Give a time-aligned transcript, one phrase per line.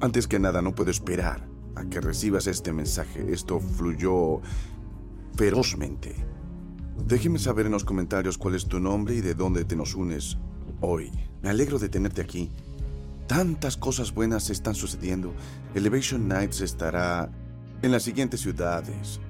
[0.00, 1.44] Antes que nada, no puedo esperar
[1.74, 3.32] a que recibas este mensaje.
[3.32, 4.40] Esto fluyó
[5.34, 6.14] ferozmente.
[7.06, 10.38] Déjeme saber en los comentarios cuál es tu nombre y de dónde te nos unes
[10.80, 11.10] hoy.
[11.42, 12.50] Me alegro de tenerte aquí.
[13.26, 15.34] Tantas cosas buenas están sucediendo.
[15.74, 17.30] Elevation Nights estará
[17.82, 19.20] en las siguientes ciudades.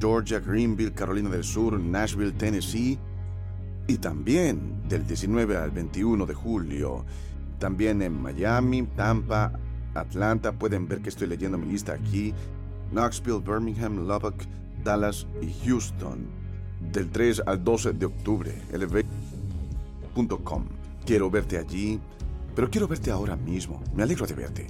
[0.00, 2.98] Georgia, Greenville, Carolina del Sur, Nashville, Tennessee
[3.86, 7.04] y también del 19 al 21 de julio
[7.60, 9.52] también en Miami, Tampa,
[9.94, 10.50] Atlanta.
[10.52, 12.34] Pueden ver que estoy leyendo mi lista aquí.
[12.90, 14.42] Knoxville, Birmingham, Lubbock,
[14.82, 16.26] Dallas y Houston.
[16.92, 18.52] Del 3 al 12 de octubre.
[18.72, 20.64] Elevate.com.
[21.06, 22.00] Quiero verte allí,
[22.56, 23.80] pero quiero verte ahora mismo.
[23.94, 24.66] Me alegro de verte.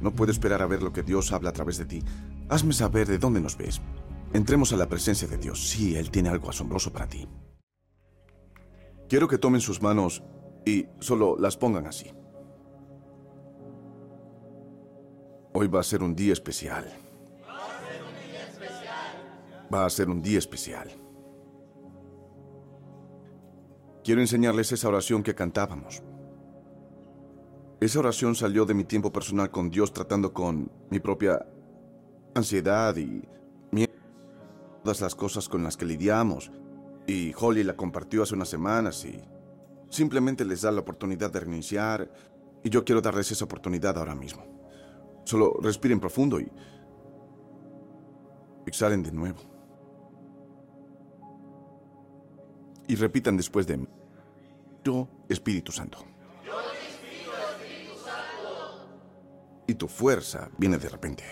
[0.00, 2.02] No puedo esperar a ver lo que Dios habla a través de ti.
[2.48, 3.80] Hazme saber de dónde nos ves.
[4.34, 5.68] Entremos a la presencia de Dios.
[5.68, 7.26] Sí, Él tiene algo asombroso para ti.
[9.08, 10.22] Quiero que tomen sus manos
[10.66, 12.10] y solo las pongan así.
[15.56, 16.84] Hoy va a ser un día especial.
[19.72, 20.90] Va a ser un día especial.
[24.02, 26.02] Quiero enseñarles esa oración que cantábamos.
[27.80, 31.46] Esa oración salió de mi tiempo personal con Dios tratando con mi propia
[32.34, 33.22] ansiedad y
[34.82, 36.50] todas las cosas con las que lidiamos.
[37.06, 39.22] Y Holly la compartió hace unas semanas y
[39.88, 42.10] simplemente les da la oportunidad de reiniciar
[42.64, 44.63] y yo quiero darles esa oportunidad ahora mismo.
[45.24, 46.50] Solo respiren profundo y
[48.66, 49.40] exhalen de nuevo.
[52.86, 53.88] Y repitan después de mí.
[54.84, 55.98] Yo, Espíritu Santo.
[56.44, 58.86] Yo, Espíritu Santo.
[59.66, 61.24] Y tu fuerza viene de repente.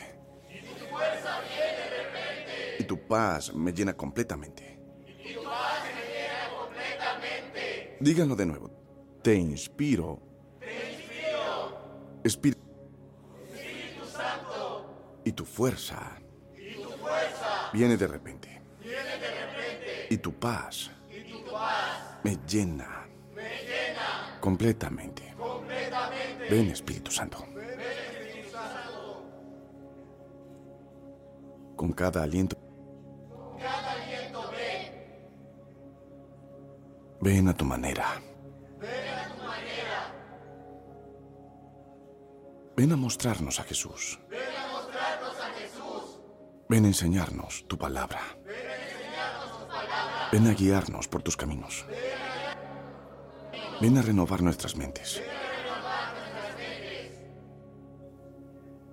[0.48, 2.76] Y tu fuerza viene de repente.
[2.78, 4.80] Y tu paz me llena completamente.
[5.06, 7.98] Y tu paz me llena completamente.
[8.00, 8.70] Díganlo de nuevo.
[9.22, 10.18] Te inspiro.
[10.58, 12.20] Te inspiro.
[12.24, 12.71] Espíritu
[15.24, 16.18] y tu fuerza.
[16.56, 17.70] Y tu fuerza.
[17.72, 18.62] Viene de repente.
[18.80, 20.06] Viene de repente.
[20.10, 20.90] Y tu paz.
[21.10, 22.18] Y tu paz.
[22.24, 23.06] Me llena.
[23.34, 24.38] Me llena.
[24.40, 25.34] Completamente.
[25.38, 26.48] Completamente.
[26.50, 27.46] Ven Espíritu Santo.
[27.54, 29.22] Ven Espíritu Santo.
[31.76, 32.56] Con cada aliento.
[32.56, 34.92] Con cada aliento ven.
[37.20, 38.20] Ven a tu manera.
[38.80, 40.14] Ven a tu manera.
[42.76, 44.18] Ven a mostrarnos a Jesús.
[46.68, 48.20] Ven a enseñarnos tu palabra.
[50.32, 51.84] Ven a guiarnos por tus caminos.
[53.80, 55.22] Ven a renovar nuestras mentes.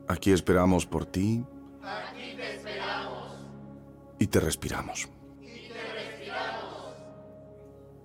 [0.08, 1.46] Aquí esperamos por ti.
[4.18, 5.08] Y te respiramos.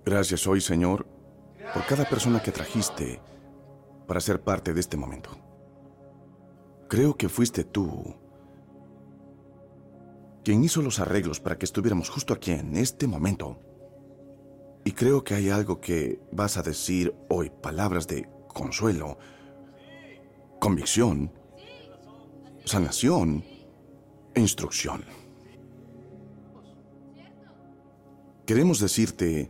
[0.04, 1.06] Gracias hoy, Señor,
[1.72, 3.20] por cada persona que trajiste
[4.06, 5.30] para ser parte de este momento.
[6.88, 8.14] Creo que fuiste tú
[10.44, 13.59] quien hizo los arreglos para que estuviéramos justo aquí en este momento.
[14.84, 19.19] Y creo que hay algo que vas a decir hoy, palabras de consuelo,
[20.60, 21.33] convicción,
[22.66, 23.43] sanación
[24.34, 25.04] e instrucción.
[28.47, 29.49] Queremos decirte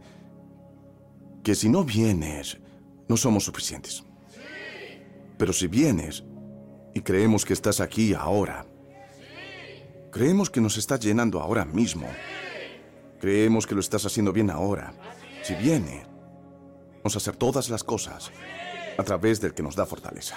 [1.43, 2.59] que si no vienes,
[3.09, 4.05] no somos suficientes.
[5.37, 6.25] Pero si vienes
[6.95, 8.67] y creemos que estás aquí ahora,
[10.15, 12.07] Creemos que nos estás llenando ahora mismo.
[13.21, 14.95] Creemos que lo estás haciendo bien ahora.
[15.43, 16.07] Si viene,
[16.99, 18.31] vamos a hacer todas las cosas
[18.97, 20.37] a través del que nos da fortaleza.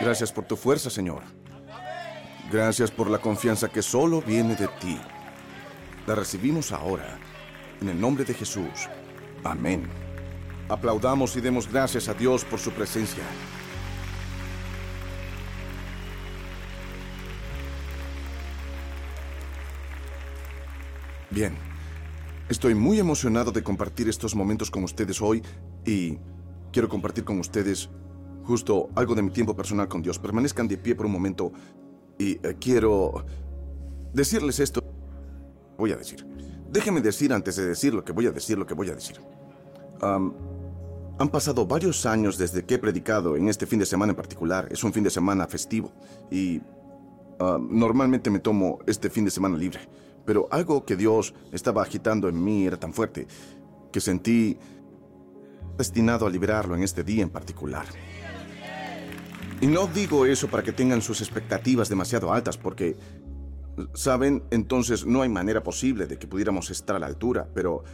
[0.00, 1.22] Gracias por tu fuerza, Señor.
[2.50, 4.98] Gracias por la confianza que solo viene de ti.
[6.06, 7.18] La recibimos ahora,
[7.82, 8.88] en el nombre de Jesús.
[9.44, 9.86] Amén.
[10.70, 13.24] Aplaudamos y demos gracias a Dios por su presencia.
[21.38, 21.54] Bien,
[22.48, 25.40] estoy muy emocionado de compartir estos momentos con ustedes hoy
[25.86, 26.18] y
[26.72, 27.88] quiero compartir con ustedes
[28.42, 30.18] justo algo de mi tiempo personal con Dios.
[30.18, 31.52] Permanezcan de pie por un momento
[32.18, 33.24] y eh, quiero
[34.12, 34.82] decirles esto.
[35.78, 36.26] Voy a decir.
[36.72, 39.20] Déjenme decir antes de decir lo que voy a decir, lo que voy a decir.
[40.00, 44.66] han pasado varios años desde que he predicado en este fin de semana en particular.
[44.72, 45.92] Es un fin de semana festivo
[46.32, 46.60] y
[47.38, 49.78] normalmente me tomo este fin de semana libre.
[50.28, 53.26] Pero algo que Dios estaba agitando en mí era tan fuerte
[53.90, 54.58] que sentí
[55.78, 57.86] destinado a liberarlo en este día en particular.
[59.62, 62.94] Y no digo eso para que tengan sus expectativas demasiado altas, porque,
[63.94, 67.84] saben, entonces no hay manera posible de que pudiéramos estar a la altura, pero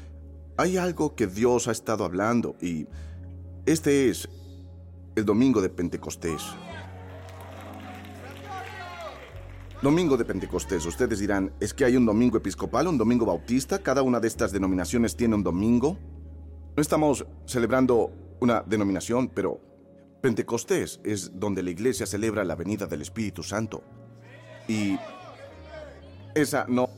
[0.57, 2.89] hay algo que Dios ha estado hablando y
[3.65, 4.29] este es
[5.15, 6.43] el domingo de Pentecostés.
[9.85, 10.87] Domingo de Pentecostés.
[10.87, 13.81] Ustedes dirán, ¿es que hay un domingo episcopal, un domingo bautista?
[13.81, 15.99] ¿Cada una de estas denominaciones tiene un domingo?
[16.75, 18.11] No estamos celebrando
[18.41, 19.61] una denominación, pero
[20.23, 23.85] Pentecostés es donde la iglesia celebra la venida del Espíritu Santo.
[24.69, 24.99] Y
[26.35, 26.89] esa no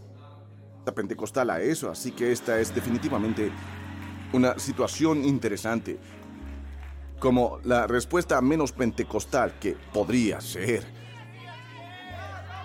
[0.79, 3.51] está pentecostal a eso, así que esta es definitivamente
[4.33, 5.99] una situación interesante.
[7.19, 10.96] Como la respuesta menos pentecostal que podría ser.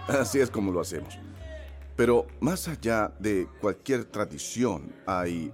[0.08, 1.18] Así es como lo hacemos.
[1.96, 5.52] Pero más allá de cualquier tradición, hay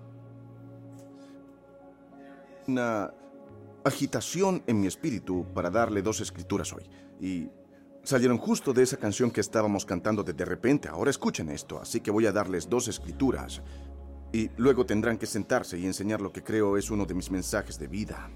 [2.67, 3.13] una
[3.83, 6.83] agitación en mi espíritu para darle dos escrituras hoy.
[7.19, 7.49] Y
[8.03, 10.87] salieron justo de esa canción que estábamos cantando de repente.
[10.87, 13.61] Ahora escuchen esto, así que voy a darles dos escrituras.
[14.31, 17.79] Y luego tendrán que sentarse y enseñar lo que creo es uno de mis mensajes
[17.79, 18.29] de vida.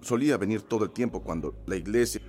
[0.00, 2.20] solía venir todo el tiempo cuando la iglesia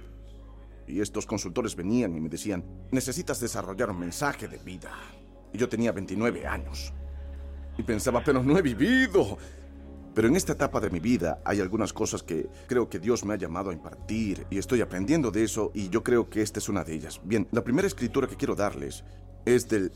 [0.88, 4.92] y estos consultores venían y me decían, necesitas desarrollar un mensaje de vida.
[5.54, 6.94] Y yo tenía 29 años.
[7.78, 9.38] Y pensaba, pero no he vivido.
[10.14, 13.36] Pero en esta etapa de mi vida hay algunas cosas que creo que Dios me
[13.36, 16.70] ha llamado a impartir y estoy aprendiendo de eso y yo creo que esta es
[16.70, 17.22] una de ellas.
[17.24, 19.04] Bien, la primera escritura que quiero darles
[19.46, 19.92] es del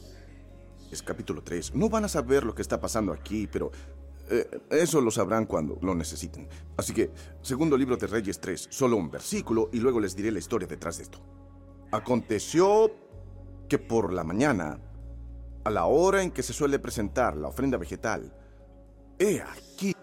[0.92, 1.74] es capítulo 3.
[1.74, 3.72] No van a saber lo que está pasando aquí, pero
[4.32, 6.48] eh, eso lo sabrán cuando lo necesiten.
[6.78, 7.12] Así que,
[7.42, 10.98] segundo libro de Reyes 3, solo un versículo y luego les diré la historia detrás
[10.98, 11.20] de esto.
[11.92, 12.90] Aconteció
[13.68, 14.80] que por la mañana,
[15.66, 18.34] a la hora en que se suele presentar la ofrenda vegetal,
[19.20, 19.94] he aquí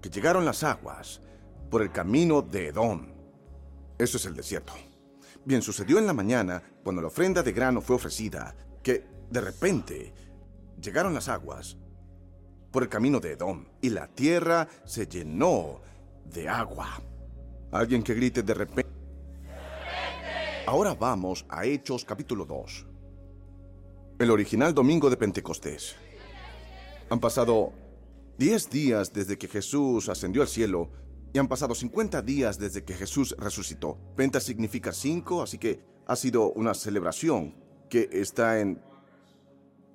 [0.00, 1.20] que llegaron las aguas
[1.70, 3.06] por el camino de Edom.
[3.98, 4.72] Eso es el desierto.
[5.44, 10.14] Bien, sucedió en la mañana, cuando la ofrenda de grano fue ofrecida, que de repente
[10.80, 11.76] llegaron las aguas
[12.70, 15.80] por el camino de Edom y la tierra se llenó
[16.24, 17.00] de agua.
[17.72, 18.90] Alguien que grite de repente.
[20.66, 22.86] Ahora vamos a Hechos capítulo 2.
[24.18, 25.96] El original domingo de Pentecostés.
[27.08, 27.72] Han pasado
[28.40, 30.88] Diez días desde que Jesús ascendió al cielo
[31.30, 33.98] y han pasado 50 días desde que Jesús resucitó.
[34.16, 37.54] Penta significa cinco, así que ha sido una celebración
[37.90, 38.82] que está en...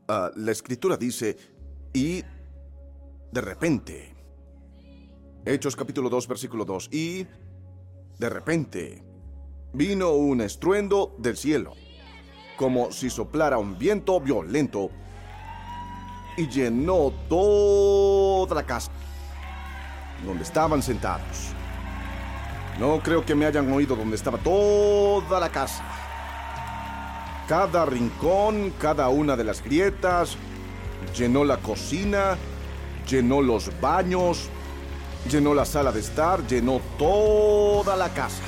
[0.07, 1.37] Ah, la escritura dice,
[1.91, 2.21] y
[3.31, 4.15] de repente.
[5.45, 6.89] Hechos capítulo 2, versículo 2.
[6.91, 7.27] Y
[8.17, 9.03] de repente
[9.73, 11.73] vino un estruendo del cielo,
[12.57, 14.89] como si soplara un viento violento
[16.37, 18.91] y llenó toda la casa
[20.25, 21.53] donde estaban sentados.
[22.79, 25.83] No creo que me hayan oído donde estaba toda la casa.
[27.47, 30.35] Cada rincón, cada una de las grietas,
[31.15, 32.37] llenó la cocina,
[33.07, 34.49] llenó los baños,
[35.29, 38.43] llenó la sala de estar, llenó toda la casa.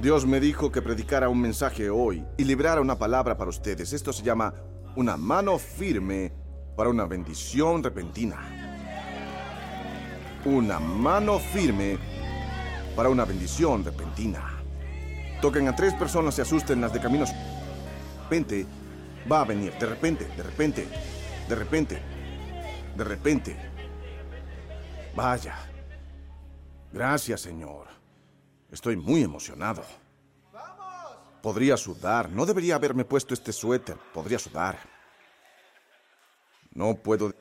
[0.00, 3.92] Dios me dijo que predicara un mensaje hoy y librara una palabra para ustedes.
[3.92, 4.54] Esto se llama
[4.96, 6.32] una mano firme
[6.74, 8.38] para una bendición repentina.
[10.46, 11.98] Una mano firme
[12.96, 14.62] para una bendición repentina.
[15.42, 17.28] Toquen a tres personas y asusten las de caminos.
[17.30, 18.66] De repente
[19.30, 20.88] va a venir, de repente, de repente,
[21.50, 22.00] de repente,
[22.96, 23.56] de repente.
[25.16, 25.58] Vaya.
[26.92, 27.88] Gracias, Señor.
[28.70, 29.82] Estoy muy emocionado.
[31.42, 32.30] Podría sudar.
[32.30, 33.96] No debería haberme puesto este suéter.
[34.14, 34.78] Podría sudar.
[36.72, 37.34] No puedo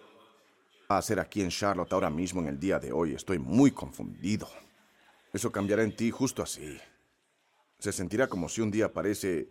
[0.88, 3.14] hacer aquí en Charlotte ahora mismo en el día de hoy.
[3.14, 4.50] Estoy muy confundido.
[5.32, 6.80] Eso cambiará en ti justo así.
[7.78, 9.50] Se sentirá como si un día aparece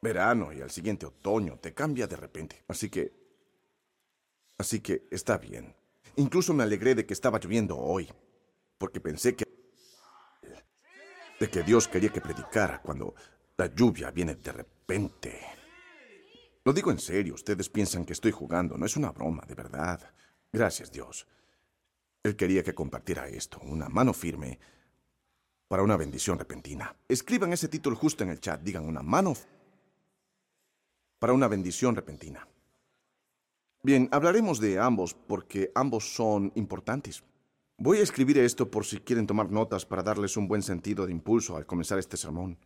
[0.00, 1.60] verano y al siguiente otoño.
[1.60, 2.64] Te cambia de repente.
[2.66, 3.21] Así que...
[4.62, 5.74] Así que está bien.
[6.14, 8.08] Incluso me alegré de que estaba lloviendo hoy.
[8.78, 9.44] Porque pensé que
[11.40, 13.12] de que Dios quería que predicara cuando
[13.56, 15.40] la lluvia viene de repente.
[16.64, 19.98] Lo digo en serio, ustedes piensan que estoy jugando, no es una broma, de verdad.
[20.52, 21.26] Gracias Dios.
[22.22, 24.60] Él quería que compartiera esto, una mano firme
[25.66, 26.94] para una bendición repentina.
[27.08, 29.34] Escriban ese título justo en el chat, digan una mano
[31.18, 32.46] para una bendición repentina.
[33.84, 37.24] Bien, hablaremos de ambos porque ambos son importantes.
[37.78, 41.10] Voy a escribir esto por si quieren tomar notas para darles un buen sentido de
[41.10, 42.56] impulso al comenzar este sermón.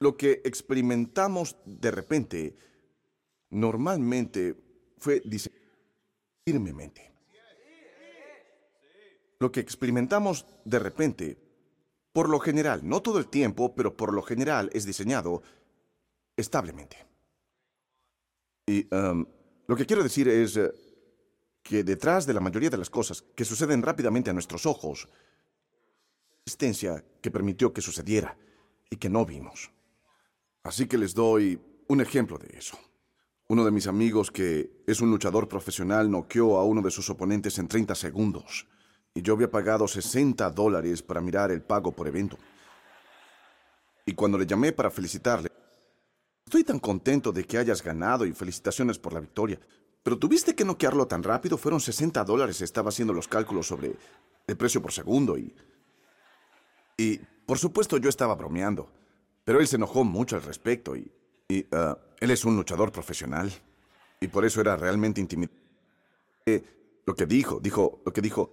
[0.00, 2.56] Lo que experimentamos de repente
[3.50, 4.56] normalmente
[4.98, 5.22] fue
[6.44, 7.12] firmemente.
[9.38, 11.38] Lo que experimentamos de repente,
[12.12, 15.42] por lo general, no todo el tiempo, pero por lo general es diseñado
[16.36, 17.06] establemente.
[18.66, 19.26] Y um,
[19.66, 20.72] lo que quiero decir es, eh,
[21.62, 25.08] que detrás de la mayoría de las cosas que suceden rápidamente a nuestros ojos,
[26.44, 28.36] existencia que permitió que sucediera
[28.88, 29.70] y que no vimos.
[30.62, 32.78] Así que les doy un ejemplo de eso.
[33.48, 37.58] Uno de mis amigos, que es un luchador profesional, noqueó a uno de sus oponentes
[37.58, 38.66] en 30 segundos.
[39.14, 42.38] Y yo había pagado 60 dólares para mirar el pago por evento.
[44.04, 45.50] Y cuando le llamé para felicitarle,
[46.46, 49.60] estoy tan contento de que hayas ganado y felicitaciones por la victoria.
[50.02, 52.60] Pero tuviste que noquearlo tan rápido, fueron 60 dólares.
[52.62, 53.96] Estaba haciendo los cálculos sobre
[54.46, 55.54] el precio por segundo y...
[56.98, 58.90] Y, por supuesto, yo estaba bromeando.
[59.44, 61.12] Pero él se enojó mucho al respecto y
[61.48, 63.52] y uh, él es un luchador profesional.
[64.20, 65.54] Y por eso era realmente intimidante.
[67.04, 68.52] lo que dijo, dijo, lo que dijo,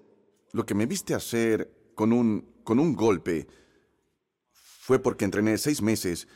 [0.52, 3.48] lo que me viste hacer con un, con un golpe
[4.52, 6.28] fue porque entrené seis meses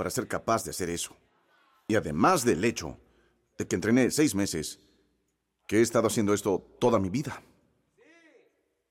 [0.00, 1.14] para ser capaz de hacer eso.
[1.86, 2.96] Y además del hecho
[3.58, 4.80] de que entrené seis meses,
[5.66, 7.42] que he estado haciendo esto toda mi vida.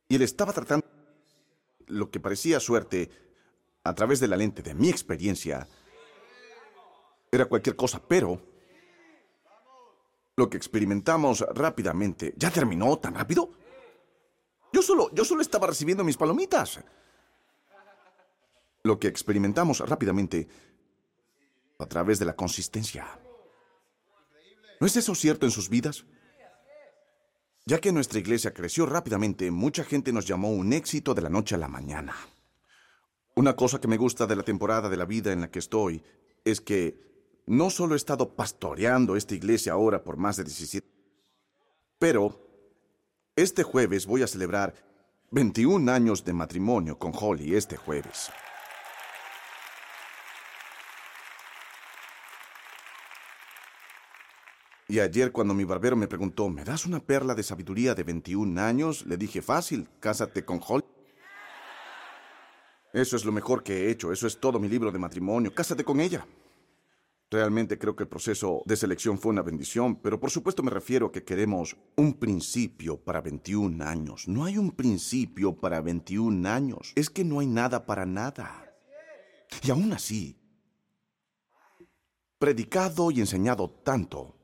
[0.07, 0.85] Y él estaba tratando
[1.87, 3.09] lo que parecía suerte
[3.83, 5.67] a través de la lente de mi experiencia
[7.31, 8.39] era cualquier cosa, pero
[10.35, 12.35] lo que experimentamos rápidamente.
[12.37, 13.49] ¿Ya terminó tan rápido?
[14.71, 16.79] Yo solo, yo solo estaba recibiendo mis palomitas.
[18.83, 20.68] Lo que experimentamos rápidamente
[21.79, 23.07] a través de la consistencia.
[24.79, 26.05] ¿No es eso cierto en sus vidas?
[27.65, 31.55] Ya que nuestra iglesia creció rápidamente, mucha gente nos llamó un éxito de la noche
[31.55, 32.15] a la mañana.
[33.35, 36.03] Una cosa que me gusta de la temporada de la vida en la que estoy
[36.43, 40.87] es que no solo he estado pastoreando esta iglesia ahora por más de 17,
[41.97, 42.45] pero
[43.35, 44.73] este jueves voy a celebrar
[45.31, 48.31] 21 años de matrimonio con Holly este jueves.
[54.89, 58.59] Y ayer cuando mi barbero me preguntó, ¿me das una perla de sabiduría de 21
[58.59, 59.05] años?
[59.05, 60.83] Le dije, fácil, cásate con Holly.
[62.91, 65.83] Eso es lo mejor que he hecho, eso es todo mi libro de matrimonio, cásate
[65.83, 66.25] con ella.
[67.29, 71.05] Realmente creo que el proceso de selección fue una bendición, pero por supuesto me refiero
[71.05, 74.27] a que queremos un principio para 21 años.
[74.27, 76.93] No hay un principio para 21 años.
[76.95, 78.73] Es que no hay nada para nada.
[79.61, 80.35] Y aún así,
[82.39, 84.38] predicado y enseñado tanto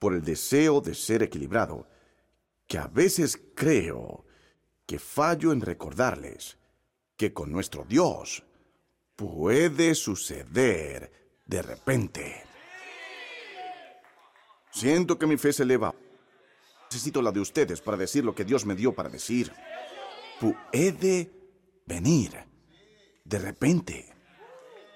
[0.00, 1.86] por el deseo de ser equilibrado,
[2.66, 4.24] que a veces creo
[4.86, 6.56] que fallo en recordarles
[7.16, 8.42] que con nuestro Dios
[9.14, 11.12] puede suceder
[11.44, 12.42] de repente.
[14.72, 15.94] Siento que mi fe se eleva.
[16.90, 19.52] Necesito la de ustedes para decir lo que Dios me dio para decir.
[20.40, 21.30] Puede
[21.84, 22.32] venir
[23.22, 24.14] de repente.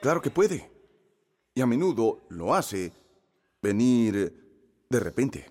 [0.01, 0.71] Claro que puede.
[1.55, 2.91] Y a menudo lo hace
[3.61, 4.44] venir
[4.95, 5.47] de repente.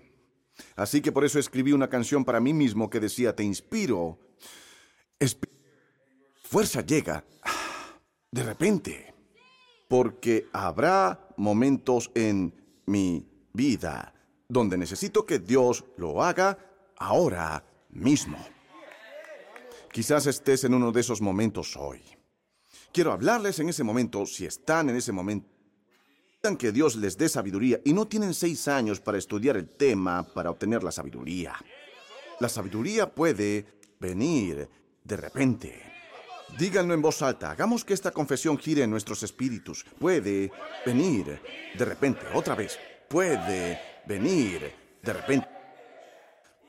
[0.76, 4.20] Así que por eso escribí una canción para mí mismo que decía, te inspiro.
[6.44, 7.26] fuerza llega
[8.32, 9.14] de repente
[9.88, 12.54] porque habrá momentos en
[12.86, 14.14] mi vida
[14.48, 16.58] donde necesito que Dios lo haga
[16.98, 18.38] ahora mismo.
[19.92, 22.02] Quizás estés en uno de esos momentos hoy.
[22.92, 25.48] Quiero hablarles en ese momento, si están en ese momento,
[26.44, 30.50] que Dios les dé sabiduría y no tienen seis años para estudiar el tema para
[30.52, 31.56] obtener la sabiduría.
[32.42, 33.66] La sabiduría puede
[33.98, 34.68] venir
[35.06, 35.82] de repente.
[36.60, 37.52] Díganlo en voz alta.
[37.52, 39.86] Hagamos que esta confesión gire en nuestros espíritus.
[39.98, 40.52] Puede
[40.86, 41.40] venir
[41.78, 42.78] de repente, otra vez.
[43.08, 44.70] Puede venir
[45.02, 45.48] de repente.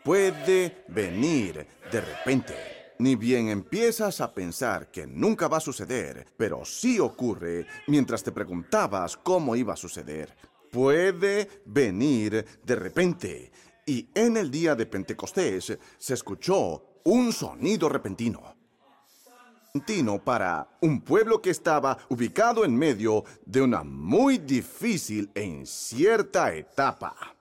[0.04, 2.73] Puede venir de repente.
[2.98, 8.32] Ni bien empiezas a pensar que nunca va a suceder, pero sí ocurre mientras te
[8.32, 10.34] preguntabas cómo iba a suceder.
[10.70, 13.52] Puede venir de repente.
[13.86, 18.54] Y en el día de Pentecostés se escuchó un sonido repentino
[20.24, 27.33] para un pueblo que estaba ubicado en medio de una muy difícil e incierta etapa.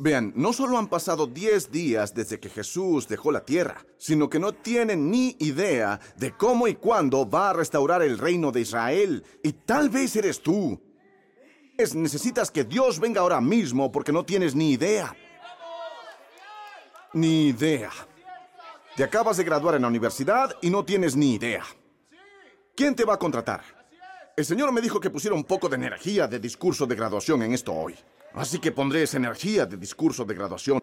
[0.00, 4.38] Vean, no solo han pasado 10 días desde que Jesús dejó la tierra, sino que
[4.38, 9.24] no tienen ni idea de cómo y cuándo va a restaurar el reino de Israel.
[9.42, 10.80] Y tal vez eres tú.
[11.76, 15.16] Es, necesitas que Dios venga ahora mismo porque no tienes ni idea.
[17.12, 17.90] Ni idea.
[18.94, 21.64] Te acabas de graduar en la universidad y no tienes ni idea.
[22.76, 23.62] ¿Quién te va a contratar?
[24.36, 27.52] El señor me dijo que pusiera un poco de energía de discurso de graduación en
[27.52, 27.96] esto hoy.
[28.34, 30.82] Así que pondré esa energía de discurso de graduación.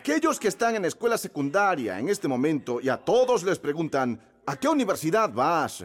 [0.00, 4.56] Aquellos que están en escuela secundaria en este momento y a todos les preguntan, ¿a
[4.56, 5.84] qué universidad vas?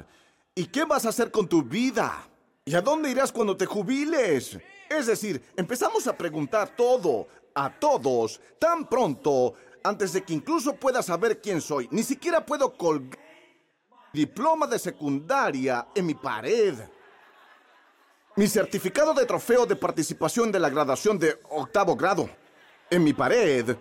[0.55, 2.27] ¿Y qué vas a hacer con tu vida?
[2.65, 4.57] ¿Y a dónde irás cuando te jubiles?
[4.89, 11.03] Es decir, empezamos a preguntar todo, a todos, tan pronto antes de que incluso pueda
[11.03, 11.87] saber quién soy.
[11.91, 13.19] Ni siquiera puedo colgar
[14.13, 16.75] diploma de secundaria en mi pared.
[18.35, 22.27] Mi certificado de trofeo de participación de la graduación de octavo grado
[22.89, 23.75] en mi pared.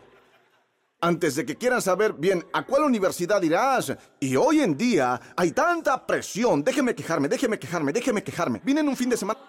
[1.01, 3.97] Antes de que quieran saber bien a cuál universidad irás.
[4.21, 6.63] Y hoy en día hay tanta presión.
[6.63, 8.61] Déjeme quejarme, déjeme quejarme, déjeme quejarme.
[8.63, 9.41] Vine en un fin de semana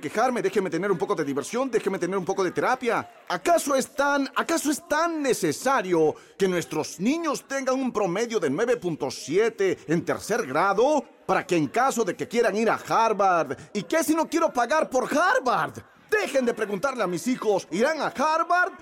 [0.00, 3.08] quejarme, déjeme tener un poco de diversión, déjeme tener un poco de terapia.
[3.28, 9.78] ¿Acaso es tan, acaso es tan necesario que nuestros niños tengan un promedio de 9.7
[9.86, 14.02] en tercer grado para que en caso de que quieran ir a Harvard, ¿y qué
[14.02, 15.78] si no quiero pagar por Harvard?
[16.10, 18.72] Dejen de preguntarle a mis hijos, ¿irán a Harvard?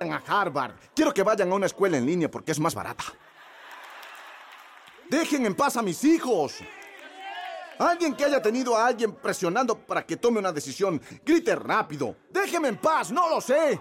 [0.00, 0.72] a Harvard.
[0.94, 3.04] Quiero que vayan a una escuela en línea porque es más barata.
[5.10, 6.60] Dejen en paz a mis hijos.
[7.80, 12.14] Alguien que haya tenido a alguien presionando para que tome una decisión, grite rápido.
[12.28, 13.54] Déjeme en paz, no lo sé.
[13.54, 13.80] Déjeme en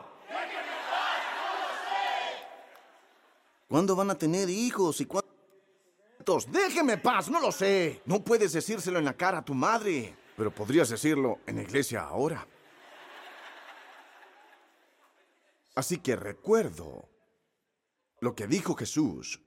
[0.89, 2.47] paz, no lo sé.
[3.67, 6.49] ¿Cuándo van a tener hijos y cuántos?
[6.49, 8.01] Déjeme en paz, no lo sé.
[8.05, 12.03] No puedes decírselo en la cara a tu madre, pero podrías decirlo en la iglesia
[12.03, 12.47] ahora.
[15.75, 17.09] Así que recuerdo
[18.21, 19.41] lo que dijo Jesús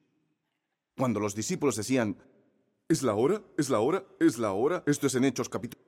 [0.94, 2.18] cuando los discípulos decían,
[2.93, 3.41] ¿Es la hora?
[3.57, 4.05] ¿Es la hora?
[4.21, 4.83] ¿Es la hora?
[4.85, 5.83] Esto es en Hechos capítulo.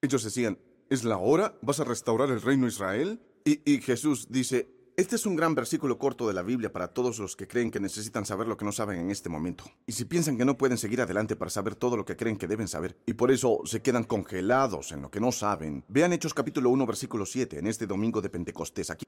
[0.00, 0.56] Ellos decían,
[0.88, 1.58] ¿es la hora?
[1.62, 3.20] ¿Vas a restaurar el reino de Israel?
[3.44, 7.34] Y, Jesús dice, este es un gran versículo corto de la Biblia para todos los
[7.34, 9.64] que creen que necesitan saber lo que no saben en este momento.
[9.84, 12.46] Y si piensan que no pueden seguir adelante para saber todo lo que creen que
[12.46, 16.34] deben saber, y por eso se quedan congelados en lo que no saben, vean Hechos
[16.34, 19.06] capítulo 1 versículo 7 en este domingo de Pentecostés aquí.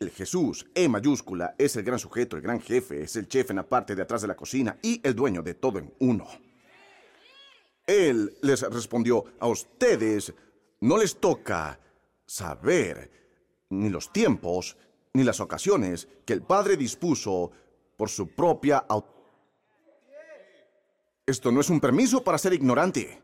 [0.00, 3.56] El Jesús, E mayúscula, es el gran sujeto, el gran jefe, es el chef en
[3.56, 6.26] la parte de atrás de la cocina y el dueño de todo en uno.
[7.86, 10.32] Él les respondió, a ustedes
[10.80, 11.78] no les toca
[12.24, 13.10] saber
[13.68, 14.78] ni los tiempos
[15.12, 17.50] ni las ocasiones que el Padre dispuso
[17.98, 19.20] por su propia autoridad.
[21.26, 23.22] Esto no es un permiso para ser ignorante.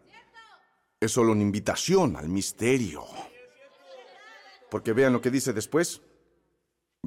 [1.01, 3.05] Es solo una invitación al misterio.
[4.71, 6.03] Porque vean lo que dice después.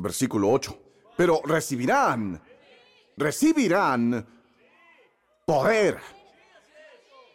[0.02, 0.80] Versículo 8.
[1.18, 2.42] Pero recibirán,
[3.18, 4.26] recibirán
[5.46, 6.00] poder.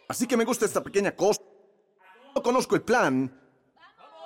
[0.07, 1.41] Así que me gusta esta pequeña cosa.
[2.35, 3.39] No conozco el plan,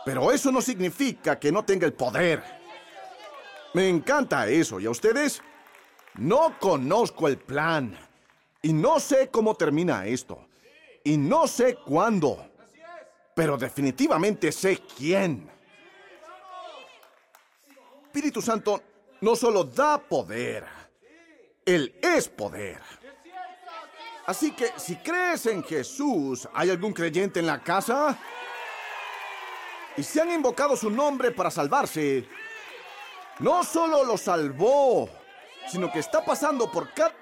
[0.06, 2.41] pero eso no significa que no tenga el poder.
[3.73, 4.80] Me encanta eso.
[4.80, 5.41] ¿Y a ustedes?
[6.15, 7.97] No conozco el plan.
[8.62, 10.47] Y no sé cómo termina esto.
[11.04, 12.45] Y no sé cuándo.
[13.36, 15.59] Pero definitivamente sé quién.
[18.10, 18.82] Espíritu Santo
[19.22, 20.65] no solo da poder,
[21.63, 22.82] Él es poder.
[24.26, 28.17] Así que si crees en Jesús, ¿hay algún creyente en la casa?
[29.95, 32.28] Y si han invocado su nombre para salvarse,
[33.38, 35.08] no solo lo salvó,
[35.67, 37.13] sino que está pasando por cada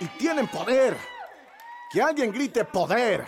[0.00, 0.96] y tienen poder.
[1.92, 3.24] Que alguien grite poder.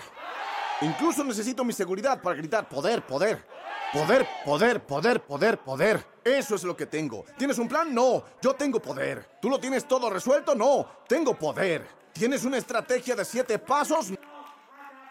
[0.80, 3.53] Incluso necesito mi seguridad para gritar poder, poder.
[3.94, 6.04] Poder, poder, poder, poder, poder.
[6.24, 7.24] Eso es lo que tengo.
[7.38, 7.94] ¿Tienes un plan?
[7.94, 8.24] No.
[8.42, 9.38] Yo tengo poder.
[9.40, 10.52] ¿Tú lo tienes todo resuelto?
[10.56, 10.84] No.
[11.06, 11.86] Tengo poder.
[12.12, 14.12] ¿Tienes una estrategia de siete pasos?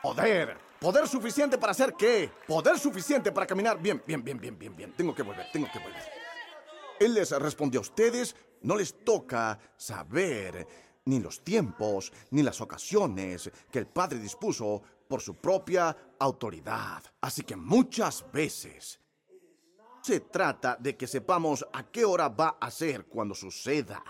[0.02, 0.58] Poder.
[0.82, 2.30] ¿Poder suficiente para hacer qué?
[2.46, 3.82] Poder suficiente para caminar.
[3.82, 4.94] Bien, bien, bien, bien, bien, bien.
[4.98, 6.04] Tengo que volver, tengo que volver.
[7.00, 10.68] Él les respondió a ustedes, no les toca saber
[11.06, 14.82] ni los tiempos, ni las ocasiones que el Padre dispuso
[15.14, 17.04] por su propia autoridad.
[17.22, 19.00] Así que muchas veces
[20.02, 24.04] se trata de que sepamos a qué hora va a ser cuando suceda.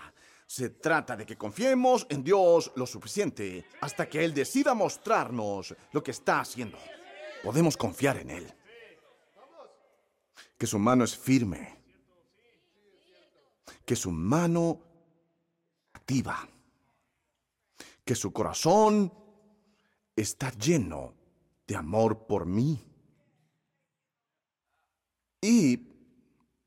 [0.46, 6.02] Se trata de que confiemos en Dios lo suficiente hasta que Él decida mostrarnos lo
[6.02, 6.78] que está haciendo.
[7.42, 8.54] Podemos confiar en Él.
[10.56, 11.82] Que su mano es firme.
[13.84, 14.80] Que su mano
[15.92, 16.48] activa.
[18.06, 19.23] Que su corazón
[20.16, 21.14] está lleno
[21.66, 22.84] de amor por mí.
[25.40, 25.88] Y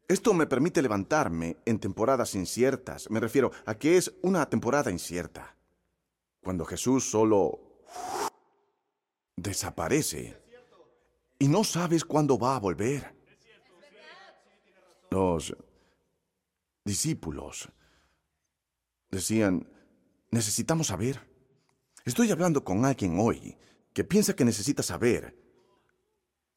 [0.07, 3.09] esto me permite levantarme en temporadas inciertas.
[3.09, 5.55] Me refiero a que es una temporada incierta.
[6.41, 7.81] Cuando Jesús solo
[9.35, 10.41] desaparece
[11.39, 13.15] y no sabes cuándo va a volver.
[15.09, 15.55] Los
[16.83, 17.69] discípulos
[19.09, 19.67] decían,
[20.31, 21.36] necesitamos saber.
[22.07, 23.57] Estoy hablando con alguien hoy
[23.91, 25.35] que piensa que necesita saber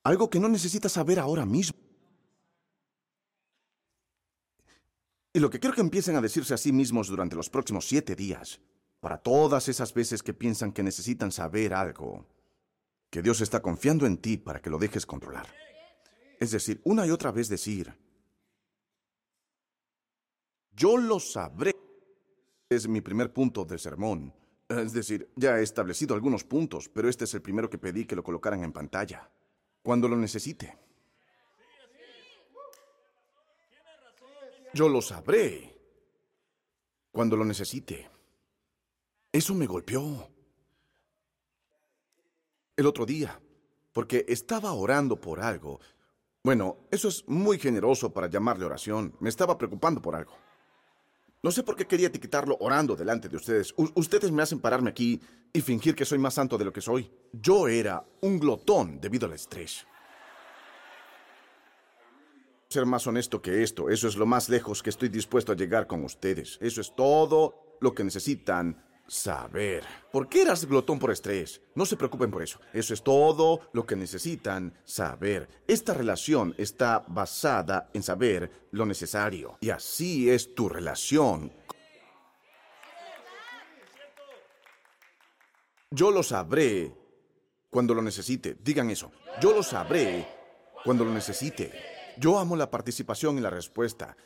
[0.04, 1.76] algo que no necesita saber ahora mismo.
[5.32, 8.14] Y lo que quiero que empiecen a decirse a sí mismos durante los próximos siete
[8.14, 8.60] días,
[9.00, 12.28] para todas esas veces que piensan que necesitan saber algo,
[13.10, 15.48] que Dios está confiando en ti para que lo dejes controlar.
[16.38, 17.92] Es decir, una y otra vez decir,
[20.70, 21.74] yo lo sabré
[22.68, 24.39] es mi primer punto del sermón.
[24.70, 28.14] Es decir, ya he establecido algunos puntos, pero este es el primero que pedí que
[28.14, 29.28] lo colocaran en pantalla.
[29.83, 30.78] Cuando lo necesite.
[34.72, 35.76] Yo lo sabré.
[37.11, 38.09] Cuando lo necesite.
[39.33, 40.30] Eso me golpeó.
[42.76, 43.40] El otro día,
[43.92, 45.80] porque estaba orando por algo.
[46.44, 49.16] Bueno, eso es muy generoso para llamarle oración.
[49.18, 50.49] Me estaba preocupando por algo.
[51.42, 53.72] No sé por qué quería etiquetarlo orando delante de ustedes.
[53.76, 55.20] ustedes me hacen pararme aquí
[55.53, 57.11] y fingir que soy más santo de lo que soy.
[57.33, 59.87] Yo era un glotón debido al estrés.
[62.68, 65.87] Ser más honesto que esto, eso es lo más lejos que estoy dispuesto a llegar
[65.87, 66.59] con ustedes.
[66.61, 69.83] Eso es todo lo que necesitan saber.
[70.12, 71.61] ¿Por qué eras glotón por estrés?
[71.75, 72.61] No se preocupen por eso.
[72.73, 75.49] Eso es todo lo que necesitan saber.
[75.66, 79.59] Esta relación está basada en saber lo necesario.
[79.61, 81.53] Y así es tu relación.
[85.90, 86.94] Yo lo sabré
[87.68, 88.57] cuando lo necesite.
[88.62, 89.11] Digan eso.
[89.42, 90.25] Yo lo sabré
[90.85, 91.73] cuando lo necesite.
[92.16, 94.16] Yo amo la participación y la respuesta.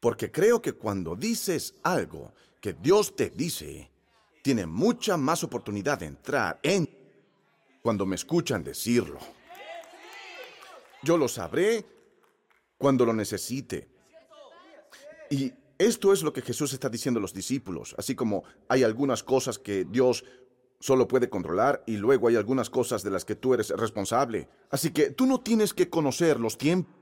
[0.00, 2.32] Porque creo que cuando dices algo
[2.62, 3.90] que Dios te dice,
[4.44, 6.86] tiene mucha más oportunidad de entrar en
[7.80, 9.18] cuando me escuchan decirlo.
[11.02, 11.86] Yo lo sabré
[12.76, 13.88] cuando lo necesite.
[15.30, 19.22] Y esto es lo que Jesús está diciendo a los discípulos, así como hay algunas
[19.22, 20.26] cosas que Dios
[20.78, 24.50] solo puede controlar y luego hay algunas cosas de las que tú eres responsable.
[24.70, 26.94] Así que tú no tienes que conocer los tiempos,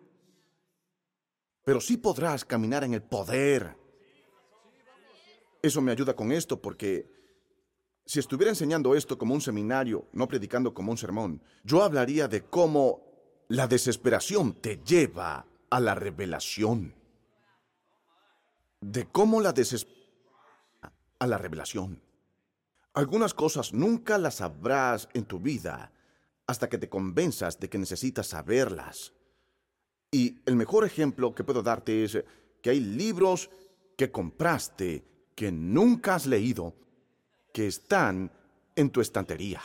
[1.65, 3.77] pero sí podrás caminar en el poder.
[5.61, 7.22] Eso me ayuda con esto porque
[8.05, 12.43] si estuviera enseñando esto como un seminario, no predicando como un sermón, yo hablaría de
[12.43, 13.03] cómo
[13.49, 16.95] la desesperación te lleva a la revelación.
[18.81, 20.03] De cómo la desesperación
[21.23, 22.03] a la revelación.
[22.95, 25.93] Algunas cosas nunca las sabrás en tu vida
[26.49, 29.13] hasta que te convenzas de que necesitas saberlas.
[30.11, 32.25] Y el mejor ejemplo que puedo darte es
[32.61, 33.51] que hay libros
[33.97, 35.05] que compraste
[35.37, 36.75] que nunca has leído
[37.53, 38.31] que están
[38.75, 39.63] en tu estantería.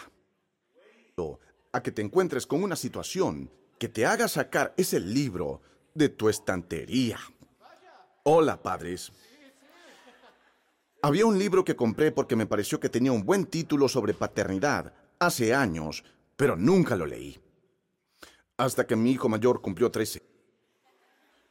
[1.71, 5.61] A que te encuentres con una situación que te haga sacar ese libro
[5.93, 7.19] de tu estantería.
[8.23, 9.11] Hola, padres.
[11.01, 14.93] Había un libro que compré porque me pareció que tenía un buen título sobre paternidad
[15.19, 16.03] hace años,
[16.35, 17.39] pero nunca lo leí.
[18.57, 20.21] Hasta que mi hijo mayor cumplió 13.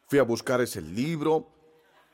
[0.08, 1.55] Fui a buscar ese libro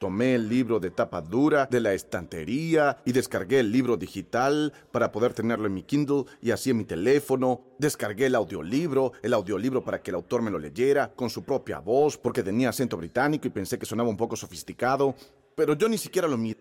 [0.02, 5.12] Tomé el libro de tapa dura de la estantería y descargué el libro digital para
[5.12, 7.60] poder tenerlo en mi Kindle y así en mi teléfono.
[7.78, 11.78] Descargué el audiolibro, el audiolibro para que el autor me lo leyera con su propia
[11.78, 15.14] voz porque tenía acento británico y pensé que sonaba un poco sofisticado.
[15.54, 16.58] Pero yo ni siquiera lo miré.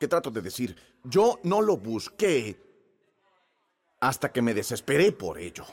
[0.00, 0.74] ¿Qué trato de decir?
[1.04, 2.60] Yo no lo busqué
[4.00, 5.66] hasta que me desesperé por ello.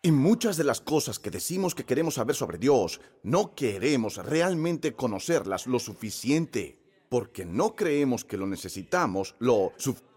[0.00, 4.94] Y muchas de las cosas que decimos que queremos saber sobre Dios, no queremos realmente
[4.94, 10.08] conocerlas lo suficiente, porque no creemos que lo necesitamos lo suficiente.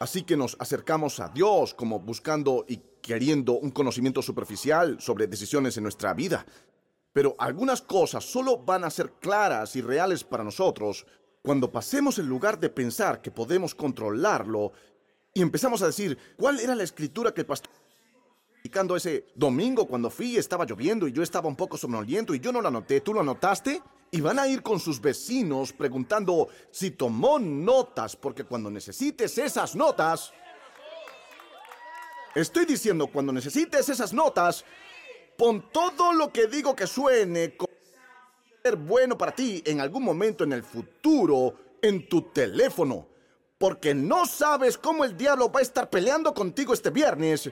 [0.00, 5.76] Así que nos acercamos a Dios como buscando y queriendo un conocimiento superficial sobre decisiones
[5.78, 6.44] en nuestra vida.
[7.14, 11.06] Pero algunas cosas solo van a ser claras y reales para nosotros
[11.40, 14.72] cuando pasemos en lugar de pensar que podemos controlarlo
[15.34, 17.72] y empezamos a decir, ¿cuál era la escritura que el pastor
[18.54, 22.52] predicando ese domingo cuando fui estaba lloviendo y yo estaba un poco somnoliento y yo
[22.52, 23.82] no la noté, ¿tú lo notaste?
[24.12, 29.74] Y van a ir con sus vecinos preguntando si tomó notas, porque cuando necesites esas
[29.74, 30.32] notas,
[32.36, 34.64] estoy diciendo, cuando necesites esas notas,
[35.36, 37.74] pon todo lo que digo que suene como
[38.62, 43.13] ser bueno para ti en algún momento en el futuro en tu teléfono
[43.64, 47.50] porque no sabes cómo el diablo va a estar peleando contigo este viernes.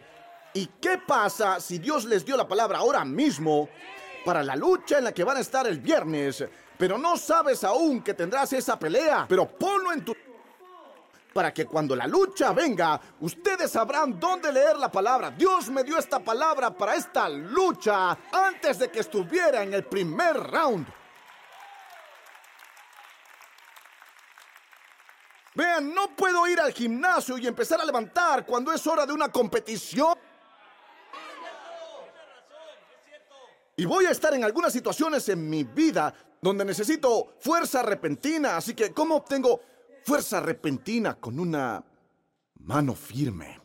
[0.53, 3.71] ¿Y qué pasa si Dios les dio la palabra ahora mismo
[4.23, 6.45] para la lucha en la que van a estar el viernes?
[6.77, 10.15] Pero no sabes aún que tendrás esa pelea, pero ponlo en tu...
[11.33, 15.31] Para que cuando la lucha venga, ustedes sabrán dónde leer la palabra.
[15.31, 20.37] Dios me dio esta palabra para esta lucha antes de que estuviera en el primer
[20.37, 20.87] round.
[25.55, 29.31] Vean, no puedo ir al gimnasio y empezar a levantar cuando es hora de una
[29.31, 30.17] competición.
[33.77, 38.57] Y voy a estar en algunas situaciones en mi vida donde necesito fuerza repentina.
[38.57, 39.61] Así que, ¿cómo obtengo
[40.05, 41.85] fuerza repentina con una
[42.61, 43.61] mano firme?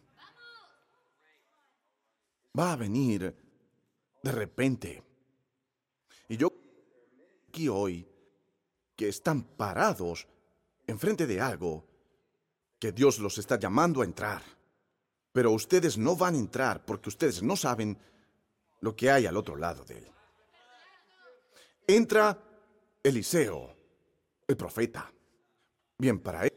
[2.58, 3.36] Va a venir
[4.24, 5.04] de repente.
[6.28, 6.52] Y yo
[7.48, 8.08] aquí hoy
[8.96, 10.28] que están parados
[10.88, 11.86] enfrente de algo
[12.80, 14.42] que Dios los está llamando a entrar.
[15.32, 17.98] Pero ustedes no van a entrar porque ustedes no saben
[18.82, 20.12] lo que hay al otro lado de él.
[21.86, 22.38] Entra
[23.04, 23.76] Eliseo,
[24.48, 25.12] el profeta.
[25.98, 26.54] Bien, para él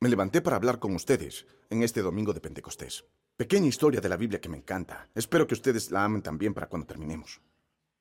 [0.00, 3.04] me levanté para hablar con ustedes en este domingo de Pentecostés.
[3.36, 5.08] Pequeña historia de la Biblia que me encanta.
[5.14, 7.40] Espero que ustedes la amen también para cuando terminemos.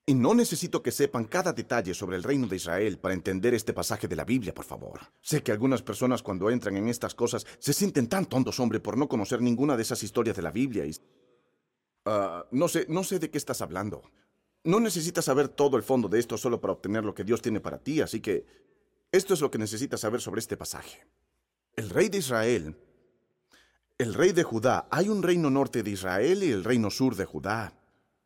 [0.08, 3.74] Y no necesito que sepan cada detalle sobre el reino de Israel para entender este
[3.74, 5.00] pasaje de la Biblia, por favor.
[5.22, 8.98] Sé que algunas personas cuando entran en estas cosas se sienten tan tontos, hombre, por
[8.98, 10.96] no conocer ninguna de esas historias de la Biblia y...
[12.06, 14.04] Ah, no sé, no sé de qué estás hablando.
[14.64, 17.60] No necesitas saber todo el fondo de esto solo para obtener lo que Dios tiene
[17.60, 18.46] para ti, así que
[19.12, 21.08] esto es lo que necesitas saber sobre este pasaje.
[21.76, 22.78] El rey de Israel,
[23.98, 27.26] el rey de Judá, hay un reino norte de Israel y el reino sur de
[27.26, 27.74] Judá.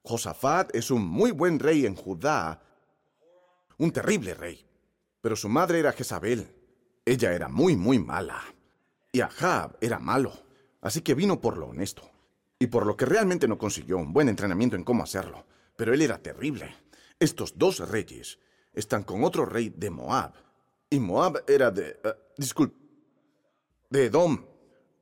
[0.04, 2.62] Josafat es un muy buen rey en Judá,
[3.78, 4.66] un terrible rey.
[5.22, 6.56] Pero su madre era Jezabel.
[7.06, 8.42] Ella era muy, muy mala.
[9.12, 10.34] Y Ahab era malo.
[10.82, 12.10] Así que vino por lo honesto.
[12.58, 15.46] Y por lo que realmente no consiguió un buen entrenamiento en cómo hacerlo.
[15.76, 16.74] Pero él era terrible.
[17.20, 18.40] Estos dos reyes
[18.74, 20.34] están con otro rey de Moab.
[20.90, 22.00] Y Moab era de...
[22.04, 22.78] Uh, disculpe.
[23.90, 24.46] De Edom.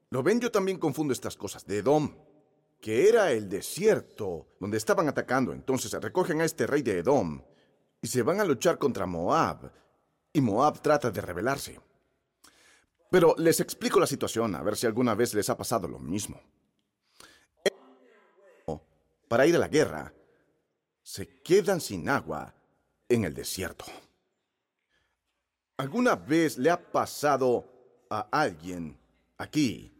[0.09, 1.65] Lo ven, yo también confundo estas cosas.
[1.65, 2.15] De Edom
[2.79, 5.53] que era el desierto donde estaban atacando.
[5.53, 7.41] Entonces recogen a este rey de Edom
[8.01, 9.71] y se van a luchar contra Moab.
[10.33, 11.79] Y Moab trata de rebelarse.
[13.09, 16.41] Pero les explico la situación, a ver si alguna vez les ha pasado lo mismo.
[19.27, 20.13] Para ir a la guerra,
[21.03, 22.53] se quedan sin agua
[23.09, 23.85] en el desierto.
[25.77, 27.65] ¿Alguna vez le ha pasado
[28.09, 28.97] a alguien
[29.37, 29.96] aquí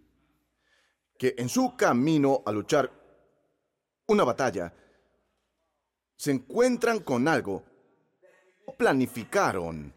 [1.18, 2.92] que en su camino a luchar
[4.08, 4.74] una batalla
[6.16, 7.64] se encuentran con algo
[8.78, 9.94] planificaron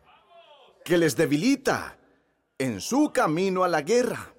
[0.85, 1.99] que les debilita
[2.59, 4.35] en su camino a la guerra.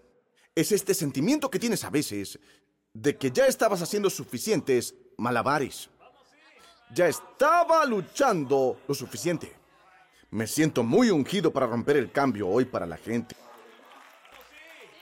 [0.53, 2.39] Es este sentimiento que tienes a veces
[2.93, 5.89] de que ya estabas haciendo suficientes malabares.
[6.93, 9.53] Ya estaba luchando lo suficiente.
[10.29, 13.35] Me siento muy ungido para romper el cambio hoy para la gente.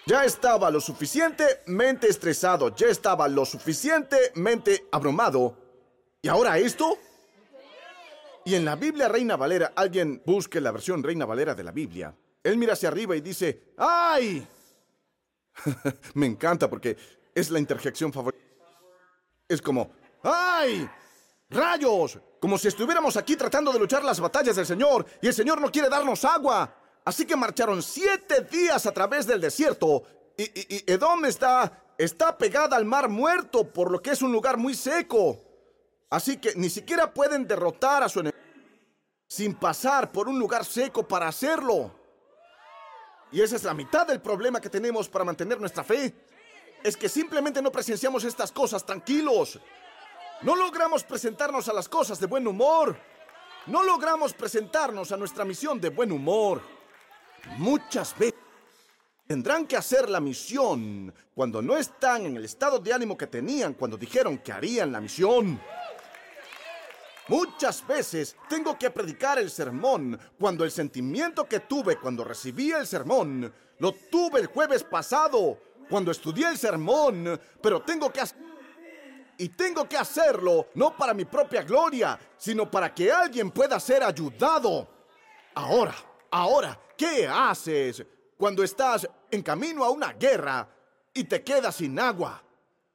[0.09, 5.55] Ya estaba lo suficientemente estresado, ya estaba lo suficientemente abrumado.
[6.23, 6.97] ¿Y ahora esto?
[8.43, 12.11] Y en la Biblia Reina Valera, alguien busque la versión Reina Valera de la Biblia.
[12.41, 14.47] Él mira hacia arriba y dice, ¡ay!
[16.15, 16.97] Me encanta porque
[17.35, 18.43] es la interjección favorita.
[19.47, 19.91] Es como,
[20.23, 20.89] ¡ay!
[21.51, 22.17] ¡Rayos!
[22.39, 25.71] Como si estuviéramos aquí tratando de luchar las batallas del Señor y el Señor no
[25.71, 26.78] quiere darnos agua.
[27.09, 30.03] Así que marcharon siete días a través del desierto.
[30.37, 34.75] Y, Edom está, está pegada al mar muerto, por lo que es un lugar muy
[34.75, 35.39] seco.
[36.11, 38.37] Así que ni siquiera pueden derrotar a su enemigo
[39.27, 41.91] sin pasar por un lugar seco para hacerlo.
[43.31, 46.13] Y esa es la mitad del problema que tenemos para mantener nuestra fe.
[46.83, 49.59] Es que simplemente no presenciamos estas cosas tranquilos.
[50.43, 52.95] No logramos presentarnos a las cosas de buen humor.
[53.65, 56.77] No logramos presentarnos a nuestra misión de buen humor.
[57.57, 58.39] Muchas veces
[59.27, 63.75] tendrán que hacer la misión cuando no están en el estado de ánimo que tenían
[63.75, 65.61] cuando dijeron que harían la misión.
[67.27, 72.87] Muchas veces tengo que predicar el sermón cuando el sentimiento que tuve cuando recibí el
[72.87, 78.21] sermón lo tuve el jueves pasado, cuando estudié el sermón, pero tengo que
[79.37, 84.03] y tengo que hacerlo no para mi propia gloria, sino para que alguien pueda ser
[84.03, 84.87] ayudado.
[85.53, 85.95] Ahora,
[86.31, 90.67] ahora, ¿Qué haces cuando estás en camino a una guerra
[91.13, 92.43] y te quedas sin agua?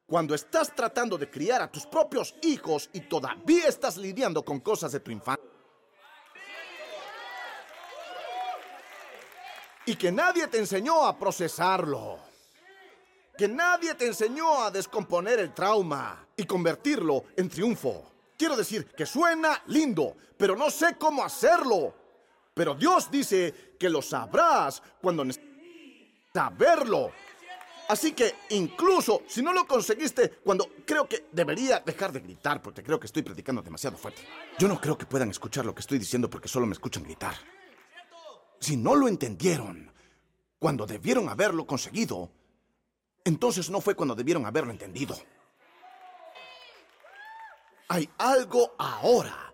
[0.04, 4.92] Cuando estás tratando de criar a tus propios hijos y todavía estás lidiando con cosas
[4.92, 5.48] de tu infancia.
[9.86, 12.18] Y que nadie te enseñó a procesarlo.
[13.38, 18.04] Que nadie te enseñó a descomponer el trauma y convertirlo en triunfo.
[18.36, 22.03] Quiero decir que suena lindo, pero no sé cómo hacerlo.
[22.54, 25.26] Pero Dios dice que lo sabrás cuando
[26.32, 27.10] saberlo.
[27.88, 32.82] Así que incluso si no lo conseguiste cuando creo que debería dejar de gritar porque
[32.82, 34.22] creo que estoy predicando demasiado fuerte.
[34.58, 37.34] Yo no creo que puedan escuchar lo que estoy diciendo porque solo me escuchan gritar.
[38.60, 39.92] Si no lo entendieron
[40.58, 42.30] cuando debieron haberlo conseguido,
[43.24, 45.16] entonces no fue cuando debieron haberlo entendido.
[47.88, 49.52] Hay algo ahora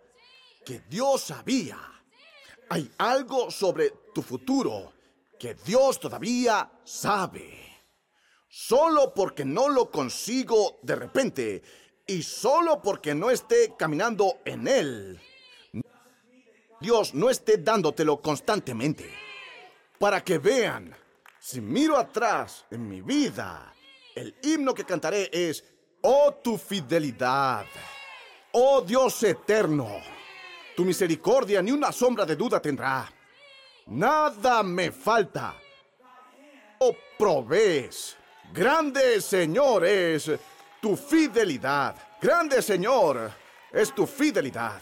[0.65, 2.00] que Dios sabía
[2.71, 4.93] hay algo sobre tu futuro
[5.39, 7.69] que Dios todavía sabe.
[8.49, 11.63] Solo porque no lo consigo de repente
[12.07, 15.21] y solo porque no esté caminando en Él,
[16.81, 19.13] Dios no esté dándotelo constantemente.
[19.99, 20.97] Para que vean,
[21.39, 23.75] si miro atrás en mi vida,
[24.15, 25.65] el himno que cantaré es,
[26.03, 27.67] oh tu fidelidad,
[28.53, 29.89] oh Dios eterno,
[30.77, 33.09] tu misericordia ni una sombra de duda tendrá.
[33.87, 35.55] Nada me falta.
[36.79, 38.17] Oh, provees.
[38.53, 40.31] Grande Señor es
[40.81, 41.95] tu fidelidad.
[42.21, 43.31] Grande Señor
[43.73, 44.81] es tu fidelidad.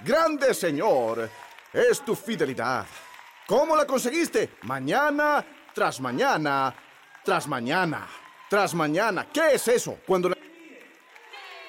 [0.00, 1.28] Grande Señor
[1.72, 2.86] es tu fidelidad.
[3.46, 4.56] ¿Cómo la conseguiste?
[4.62, 6.74] Mañana tras mañana
[7.24, 8.08] tras mañana
[8.52, 9.28] tras mañana.
[9.32, 9.98] ¿Qué es eso?
[10.06, 10.36] Cuando la,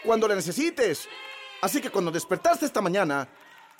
[0.03, 1.07] cuando la necesites.
[1.61, 3.25] Así que cuando despertaste esta mañana,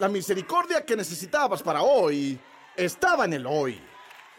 [0.03, 2.37] la misericordia que necesitabas para hoy
[2.75, 3.81] estaba en el hoy.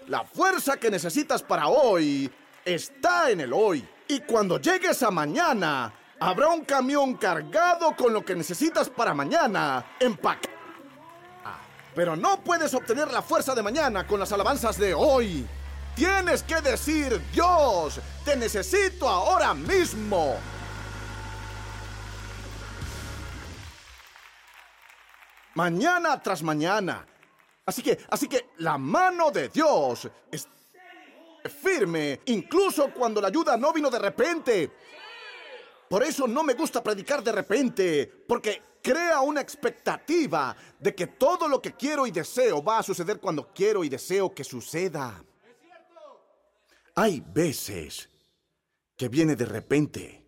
[0.08, 2.30] La fuerza que necesitas para hoy
[2.62, 3.82] está en el hoy.
[4.06, 9.96] Y cuando llegues a mañana, habrá un camión cargado con lo que necesitas para mañana.
[10.00, 10.50] Empaca.
[11.94, 15.46] Pero no puedes obtener la fuerza de mañana con las alabanzas de hoy.
[15.96, 20.36] Tienes que decir, Dios, te necesito ahora mismo.
[25.54, 27.06] Mañana tras mañana.
[27.66, 30.48] Así que, así que la mano de Dios es
[31.62, 34.70] firme, incluso cuando la ayuda no vino de repente.
[35.88, 41.48] Por eso no me gusta predicar de repente, porque crea una expectativa de que todo
[41.48, 45.24] lo que quiero y deseo va a suceder cuando quiero y deseo que suceda.
[46.96, 48.08] Hay veces
[48.96, 50.24] que viene de repente.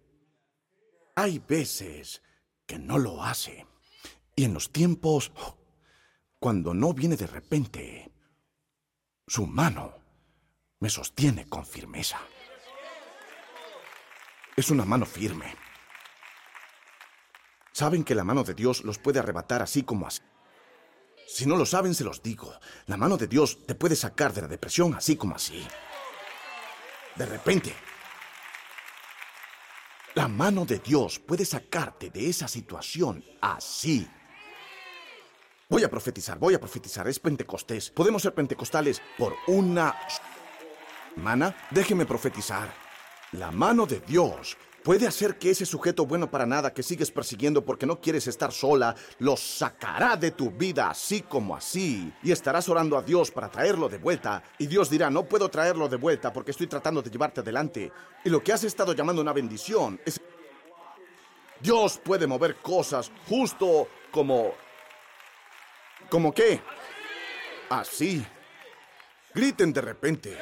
[1.14, 2.22] Hay veces
[2.66, 3.66] que no lo hace.
[4.37, 5.33] Y en los tiempos,
[6.38, 8.12] cuando no viene de repente,
[9.27, 9.94] su mano
[10.79, 12.20] me sostiene con firmeza.
[14.55, 15.57] Es una mano firme.
[17.72, 20.20] Saben que la mano de Dios los puede arrebatar así como así.
[21.27, 22.53] Si no lo saben, se los digo.
[22.87, 25.66] La mano de Dios te puede sacar de la depresión así como así.
[27.16, 27.75] De repente.
[30.14, 34.07] La mano de Dios puede sacarte de esa situación así.
[35.68, 37.09] Voy a profetizar, voy a profetizar.
[37.09, 37.90] Es Pentecostés.
[37.90, 39.96] Podemos ser pentecostales por una
[41.12, 41.57] semana.
[41.72, 42.72] Déjeme profetizar.
[43.33, 47.64] La mano de Dios puede hacer que ese sujeto bueno para nada que sigues persiguiendo
[47.64, 52.12] porque no quieres estar sola, lo sacará de tu vida así como así.
[52.22, 54.44] Y estarás orando a Dios para traerlo de vuelta.
[54.59, 57.90] Y Dios dirá, no puedo traerlo de vuelta porque estoy tratando de llevarte adelante.
[58.24, 60.20] Y lo que has estado llamando una bendición es...
[61.59, 64.52] Dios puede mover cosas justo como
[66.11, 66.61] ¿Cómo qué?
[67.69, 68.25] Así.
[69.35, 70.38] Griten de repente.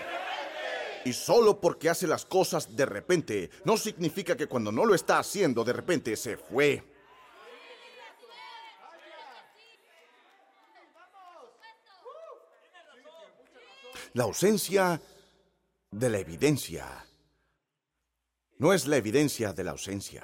[1.05, 5.19] Y solo porque hace las cosas de repente, no significa que cuando no lo está
[5.19, 6.83] haciendo de repente se fue.
[14.15, 15.01] La ausencia
[15.91, 17.05] de la evidencia
[18.59, 20.23] no es la evidencia de la ausencia.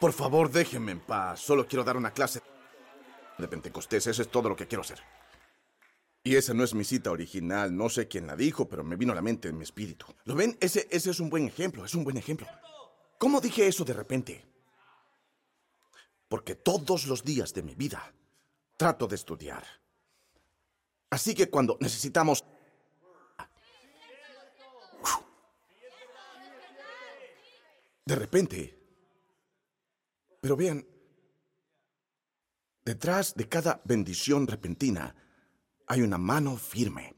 [0.00, 1.40] Por favor, déjenme en paz.
[1.40, 2.40] Solo quiero dar una clase
[3.36, 4.06] de Pentecostés.
[4.06, 5.00] Eso es todo lo que quiero hacer.
[6.22, 7.76] Y esa no es mi cita original.
[7.76, 10.06] No sé quién la dijo, pero me vino a la mente en mi espíritu.
[10.24, 10.56] ¿Lo ven?
[10.60, 11.84] Ese, ese es un buen ejemplo.
[11.84, 12.46] Es un buen ejemplo.
[13.18, 14.44] ¿Cómo dije eso de repente?
[16.28, 18.12] Porque todos los días de mi vida
[18.76, 19.64] trato de estudiar.
[21.10, 22.44] Así que cuando necesitamos...
[28.04, 28.77] De repente,
[30.40, 30.86] pero vean,
[32.84, 35.14] detrás de cada bendición repentina
[35.86, 37.14] hay una mano firme.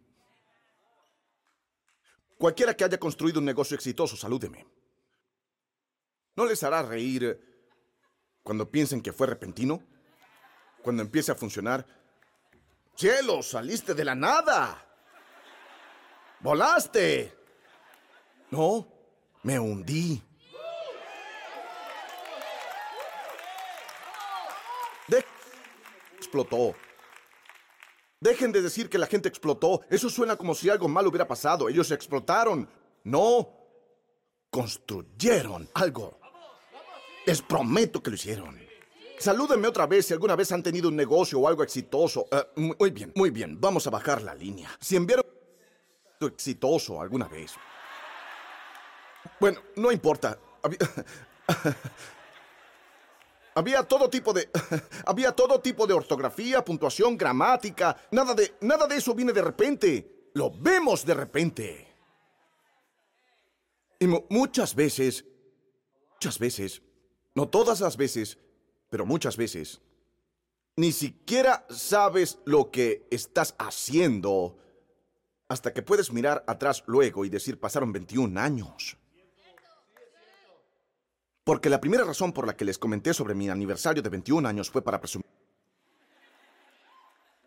[2.39, 4.67] Cualquiera que haya construido un negocio exitoso, salúdeme.
[6.37, 7.39] ¿No les hará reír
[8.43, 9.83] cuando piensen que fue repentino?
[10.83, 11.87] Cuando empiece a funcionar.
[12.97, 13.43] ¡Cielo!
[13.43, 14.87] ¡Saliste de la nada!
[16.41, 17.37] ¡Volaste!
[18.51, 18.89] No,
[19.43, 20.23] me hundí.
[26.17, 26.75] Explotó.
[28.21, 29.81] Dejen de decir que la gente explotó.
[29.89, 31.69] Eso suena como si algo malo hubiera pasado.
[31.69, 32.69] Ellos explotaron.
[33.05, 33.49] No.
[34.51, 36.19] Construyeron algo.
[37.25, 38.59] Les prometo que lo hicieron.
[39.19, 42.27] Salúdenme otra vez si alguna vez han tenido un negocio o algo exitoso.
[42.31, 43.61] Eh, muy bien, muy bien.
[43.61, 44.71] Vamos a bajar la línea.
[44.81, 45.25] Si enviaron
[46.21, 47.53] exitoso alguna vez.
[49.39, 50.39] Bueno, no importa.
[53.61, 54.51] Había todo tipo de
[55.07, 60.31] había todo tipo de ortografía, puntuación, gramática, nada de nada de eso viene de repente.
[60.35, 61.87] Lo vemos de repente.
[63.99, 65.25] Y muchas veces
[66.21, 66.83] Muchas veces,
[67.35, 68.37] no todas las veces,
[68.91, 69.81] pero muchas veces,
[70.77, 74.59] ni siquiera sabes lo que estás haciendo
[75.49, 78.99] hasta que puedes mirar atrás luego y decir pasaron 21 años.
[81.51, 84.71] Porque la primera razón por la que les comenté sobre mi aniversario de 21 años
[84.71, 85.27] fue para presumir.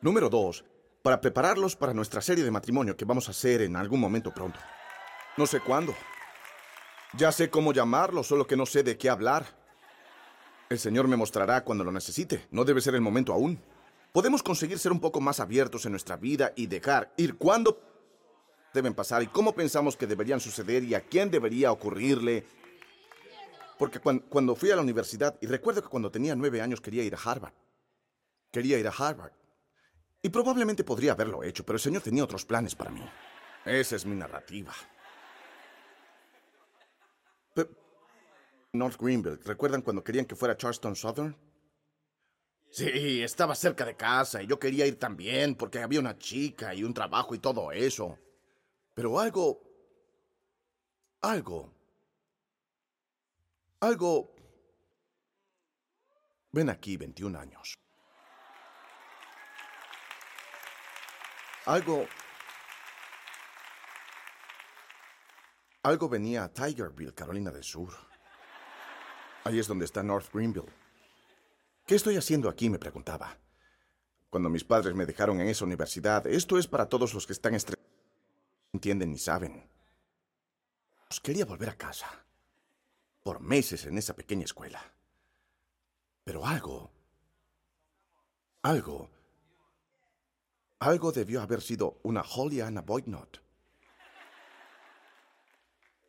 [0.02, 0.66] Número dos,
[1.02, 4.60] para prepararlos para nuestra serie de matrimonio que vamos a hacer en algún momento pronto.
[5.38, 5.96] No sé cuándo.
[7.14, 9.46] Ya sé cómo llamarlo, solo que no sé de qué hablar.
[10.70, 12.46] El Señor me mostrará cuando lo necesite.
[12.52, 13.58] No debe ser el momento aún.
[14.12, 17.80] Podemos conseguir ser un poco más abiertos en nuestra vida y dejar ir cuando
[18.74, 22.46] deben pasar y cómo pensamos que deberían suceder y a quién debería ocurrirle.
[23.84, 27.16] Porque cuando, fui a la universidad, y recuerdo que cuando tenía nueve años quería ir
[27.16, 27.52] a Harvard.
[28.50, 29.34] Quería ir a Harvard.
[30.22, 33.02] Y probablemente podría haberlo hecho, pero el Señor tenía otros planes para mí.
[33.66, 34.72] Esa es mi narrativa.
[38.72, 41.36] North Greenville, ¿recuerdan cuando querían que fuera Charleston Southern?
[42.72, 46.86] Sí, estaba cerca de casa y yo quería ir también porque había una chica y
[46.86, 48.18] un trabajo y todo eso.
[48.94, 49.62] Pero algo...
[51.20, 51.73] Algo...
[53.84, 54.34] Algo...
[56.54, 57.74] Ven aquí, 21 años.
[61.66, 62.08] Algo...
[65.84, 67.94] Algo venía a Tigerville, Carolina del Sur.
[69.44, 70.72] Ahí es donde está North Greenville.
[71.86, 72.70] ¿Qué estoy haciendo aquí?
[72.70, 73.38] me preguntaba.
[74.30, 77.54] Cuando mis padres me dejaron en esa universidad, esto es para todos los que están
[77.54, 77.92] estresados,
[78.72, 79.70] entienden ni saben.
[81.22, 82.23] quería volver a casa.
[83.24, 84.82] Por meses en esa pequeña escuela.
[86.24, 86.92] Pero algo...
[88.62, 89.10] Algo
[90.84, 93.42] algo debió haber sido una Holy Anna Boydnot.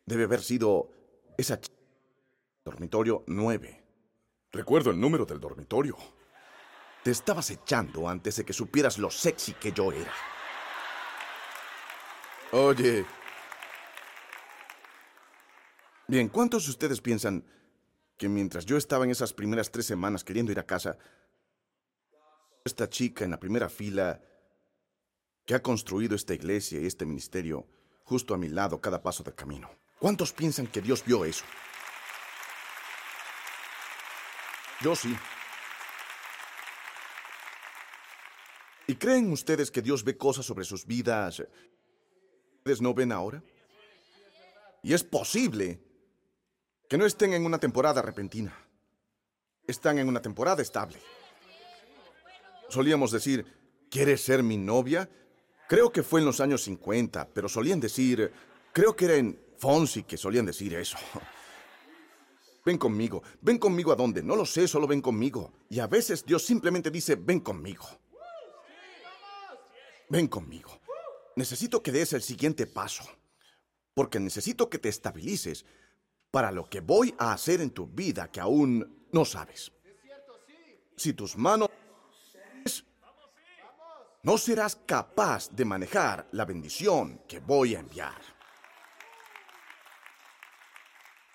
[0.05, 0.89] Debe haber sido
[1.37, 1.59] esa
[2.63, 3.83] dormitorio 9.
[4.51, 5.95] Recuerdo el número del dormitorio.
[7.03, 10.11] Te estabas echando antes de que supieras lo sexy que yo era.
[12.51, 13.05] Oye.
[16.07, 17.43] Bien, ¿cuántos de ustedes piensan
[18.17, 20.97] que mientras yo estaba en esas primeras tres semanas queriendo ir a casa,
[22.63, 24.21] esta chica en la primera fila
[25.45, 27.65] que ha construido esta iglesia y este ministerio
[28.03, 29.69] justo a mi lado cada paso del camino.
[29.99, 31.43] ¿Cuántos piensan que Dios vio eso?
[34.81, 35.15] Yo sí.
[38.87, 43.41] ¿Y creen ustedes que Dios ve cosas sobre sus vidas que ustedes no ven ahora?
[44.83, 45.79] Y es posible
[46.89, 48.57] que no estén en una temporada repentina.
[49.67, 50.97] Están en una temporada estable.
[52.69, 53.45] Solíamos decir,
[53.89, 55.09] ¿quieres ser mi novia?
[55.67, 58.31] Creo que fue en los años 50, pero solían decir,
[58.71, 60.97] creo que era en Fonsi que solían decir eso.
[62.65, 65.53] Ven conmigo, ven conmigo a dónde, no lo sé, solo ven conmigo.
[65.69, 67.85] Y a veces Dios simplemente dice, ven conmigo.
[70.09, 70.79] Ven conmigo.
[71.35, 73.03] Necesito que des el siguiente paso,
[73.93, 75.65] porque necesito que te estabilices
[76.35, 79.71] para lo que voy a hacer en tu vida que aún no sabes.
[80.97, 81.69] Si tus manos
[84.21, 88.21] no serás capaz de manejar la bendición que voy a enviar.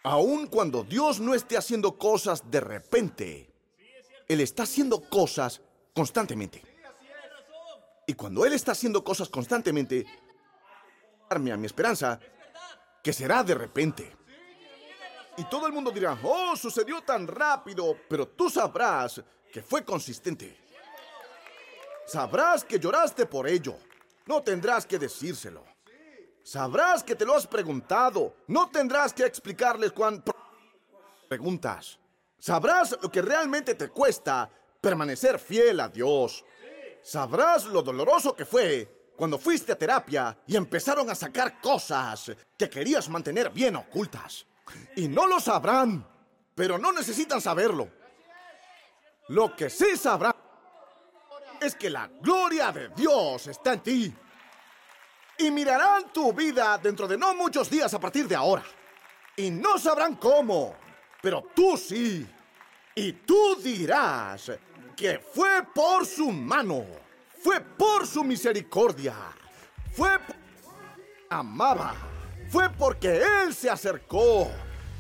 [0.02, 3.50] Aun cuando Dios no esté haciendo cosas de repente,
[4.28, 5.62] Él está haciendo cosas
[5.94, 6.62] constantemente.
[8.06, 10.04] Y cuando Él está haciendo cosas constantemente,
[11.30, 12.20] darme a mi esperanza
[13.02, 14.19] que será de repente.
[15.40, 20.54] Y todo el mundo dirá, oh, sucedió tan rápido, pero tú sabrás que fue consistente.
[22.06, 23.74] Sabrás que lloraste por ello.
[24.26, 25.64] No tendrás que decírselo.
[26.42, 28.34] Sabrás que te lo has preguntado.
[28.48, 30.30] No tendrás que explicarles cuánto
[31.26, 31.98] preguntas.
[32.38, 36.44] Sabrás lo que realmente te cuesta permanecer fiel a Dios.
[37.02, 42.68] Sabrás lo doloroso que fue cuando fuiste a terapia y empezaron a sacar cosas que
[42.68, 44.44] querías mantener bien ocultas.
[44.96, 46.06] Y no lo sabrán,
[46.54, 47.88] pero no necesitan saberlo.
[49.28, 50.34] Lo que sí sabrán
[51.60, 54.14] es que la gloria de Dios está en ti.
[55.38, 58.64] Y mirarán tu vida dentro de no muchos días a partir de ahora.
[59.36, 60.74] Y no sabrán cómo,
[61.22, 62.26] pero tú sí.
[62.94, 64.52] Y tú dirás
[64.96, 66.84] que fue por su mano,
[67.42, 69.14] fue por su misericordia,
[69.92, 70.18] fue
[71.30, 71.94] amaba,
[72.50, 74.50] fue porque Él se acercó,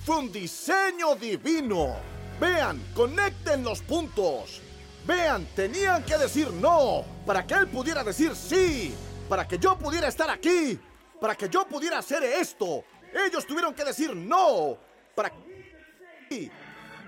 [0.04, 1.96] fue un diseño divino.
[2.40, 4.62] Vean, conecten los puntos.
[5.06, 8.94] Vean, tenían que decir no para que él pudiera decir sí,
[9.28, 10.78] para que yo pudiera estar aquí,
[11.20, 12.84] para que yo pudiera hacer esto.
[13.12, 14.78] Ellos tuvieron que decir no
[15.14, 15.32] para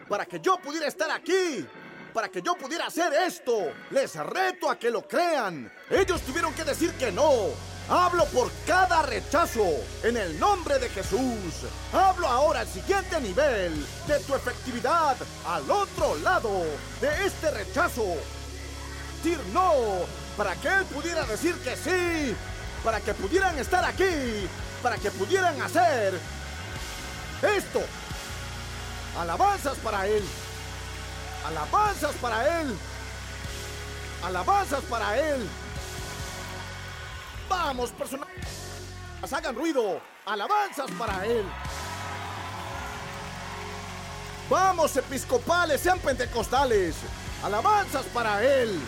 [0.08, 1.66] para que yo pudiera estar aquí,
[2.12, 3.72] para que yo pudiera hacer esto.
[3.90, 5.72] Les reto a que lo crean.
[5.88, 7.50] Ellos tuvieron que decir que no.
[7.88, 9.66] Hablo por cada rechazo
[10.02, 11.66] en el nombre de Jesús.
[11.92, 15.16] Hablo ahora al siguiente nivel de tu efectividad
[15.46, 16.64] al otro lado
[17.00, 18.04] de este rechazo.
[19.16, 19.72] Decir no
[20.36, 22.34] para que él pudiera decir que sí,
[22.82, 24.48] para que pudieran estar aquí,
[24.82, 26.18] para que pudieran hacer
[27.42, 27.82] esto.
[29.18, 30.24] Alabanzas para él.
[31.46, 32.74] Alabanzas para él.
[34.24, 35.48] Alabanzas para él.
[37.52, 38.28] Vamos, personas.
[39.30, 40.00] Hagan ruido.
[40.24, 41.44] Alabanzas para Él.
[44.48, 46.96] Vamos, episcopales, sean pentecostales.
[47.44, 48.80] Alabanzas para Él.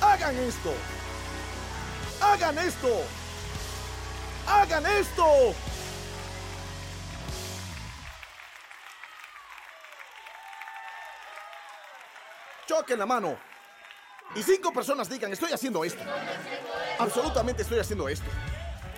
[0.00, 0.72] Hagan esto.
[2.20, 3.02] Hagan esto.
[4.46, 5.54] Hagan esto.
[12.68, 13.53] Choquen la mano.
[14.34, 16.02] Y cinco personas digan, estoy haciendo esto.
[16.98, 18.26] Absolutamente estoy haciendo esto.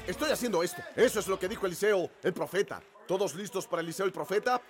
[0.06, 0.82] Estoy haciendo esto.
[0.94, 2.80] Eso es lo que dijo Eliseo, el profeta.
[3.06, 4.60] ¿Todos listos para Eliseo, el profeta?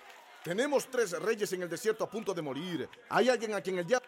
[0.43, 2.89] Tenemos tres reyes en el desierto a punto de morir.
[3.09, 4.07] Hay alguien a quien el diablo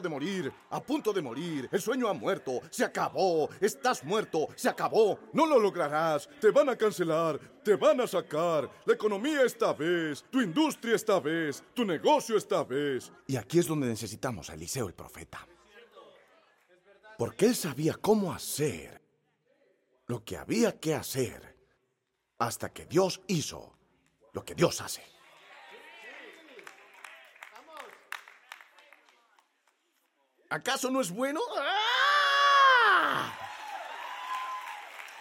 [0.00, 1.68] de morir, a punto de morir.
[1.72, 3.48] El sueño ha muerto, se acabó.
[3.60, 5.18] Estás muerto, se acabó.
[5.32, 6.28] No lo lograrás.
[6.40, 8.70] Te van a cancelar, te van a sacar.
[8.84, 13.10] La economía esta vez, tu industria esta vez, tu negocio esta vez.
[13.26, 15.46] Y aquí es donde necesitamos a Eliseo el profeta.
[17.18, 19.00] Porque él sabía cómo hacer
[20.06, 21.56] lo que había que hacer
[22.38, 23.72] hasta que Dios hizo
[24.34, 25.15] lo que Dios hace.
[30.48, 31.40] ¿Acaso no es bueno?
[31.58, 33.32] ¡Ah!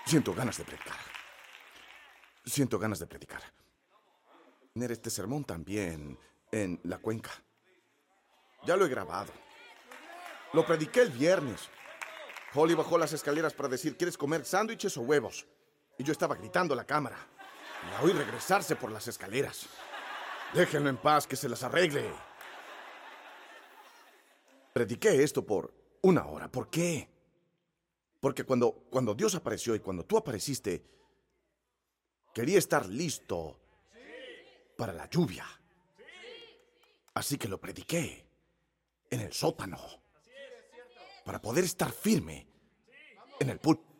[0.05, 0.99] Siento ganas de predicar.
[2.45, 3.41] Siento ganas de predicar.
[4.73, 6.19] Tener este sermón también
[6.51, 7.31] en la cuenca.
[8.65, 9.33] Ya lo he grabado.
[10.53, 11.69] Lo prediqué el viernes.
[12.53, 15.45] Holly bajó las escaleras para decir, ¿quieres comer sándwiches o huevos?
[15.97, 17.17] Y yo estaba gritando a la cámara.
[17.91, 19.67] La oí regresarse por las escaleras.
[20.53, 22.11] Déjenlo en paz, que se las arregle.
[24.75, 26.51] Prediqué esto por una hora.
[26.51, 27.07] ¿Por qué?
[28.19, 30.83] Porque cuando, cuando Dios apareció y cuando tú apareciste,
[32.33, 33.57] quería estar listo
[34.75, 35.45] para la lluvia.
[37.13, 38.27] Así que lo prediqué
[39.09, 39.79] en el sótano
[41.23, 42.45] para poder estar firme
[43.39, 43.95] en el púlpito.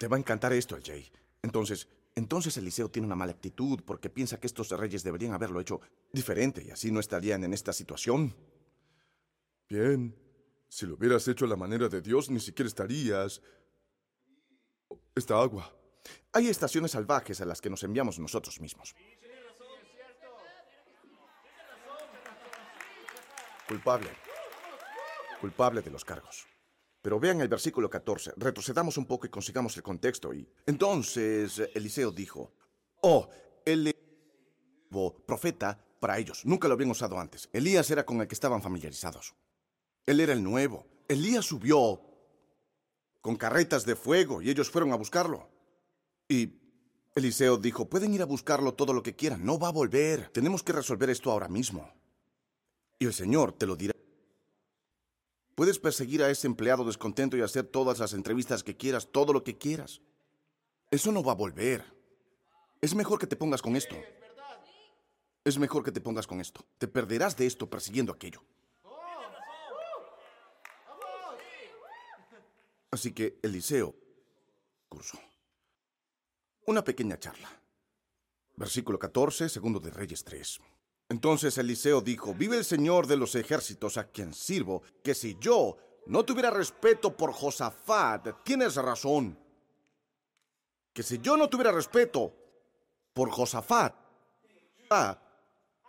[0.00, 1.08] Te va a encantar esto, Jay.
[1.42, 1.86] Entonces,
[2.20, 5.80] entonces Eliseo tiene una mala actitud porque piensa que estos reyes deberían haberlo hecho
[6.12, 8.36] diferente y así no estarían en esta situación.
[9.70, 10.14] Bien,
[10.68, 13.40] si lo hubieras hecho a la manera de Dios, ni siquiera estarías...
[15.14, 15.74] Esta agua.
[16.32, 18.94] Hay estaciones salvajes a las que nos enviamos nosotros mismos.
[23.66, 24.10] Culpable.
[25.40, 26.46] Culpable de los cargos.
[27.02, 28.32] Pero vean el versículo 14.
[28.36, 30.34] Retrocedamos un poco y consigamos el contexto.
[30.34, 32.52] Y entonces Eliseo dijo,
[33.02, 33.28] oh,
[33.64, 33.94] el
[35.26, 36.44] profeta para ellos.
[36.44, 37.48] Nunca lo habían usado antes.
[37.52, 39.34] Elías era con el que estaban familiarizados.
[40.06, 40.86] Él era el nuevo.
[41.08, 42.00] Elías subió
[43.20, 45.48] con carretas de fuego y ellos fueron a buscarlo.
[46.28, 46.60] Y
[47.14, 49.44] Eliseo dijo, pueden ir a buscarlo todo lo que quieran.
[49.44, 50.28] No va a volver.
[50.30, 51.92] Tenemos que resolver esto ahora mismo.
[52.98, 53.94] Y el Señor te lo dirá.
[55.60, 59.44] Puedes perseguir a ese empleado descontento y hacer todas las entrevistas que quieras, todo lo
[59.44, 60.00] que quieras.
[60.90, 61.84] Eso no va a volver.
[62.80, 63.94] Es mejor que te pongas con esto.
[65.44, 66.64] Es mejor que te pongas con esto.
[66.78, 68.42] Te perderás de esto persiguiendo aquello.
[72.90, 73.94] Así que Eliseo
[74.88, 75.20] curso.
[76.64, 77.50] Una pequeña charla.
[78.56, 80.58] Versículo 14, segundo de Reyes 3.
[81.10, 85.76] Entonces Eliseo dijo, vive el Señor de los ejércitos a quien sirvo, que si yo
[86.06, 89.36] no tuviera respeto por Josafat, tienes razón.
[90.92, 92.32] Que si yo no tuviera respeto
[93.12, 93.92] por Josafat,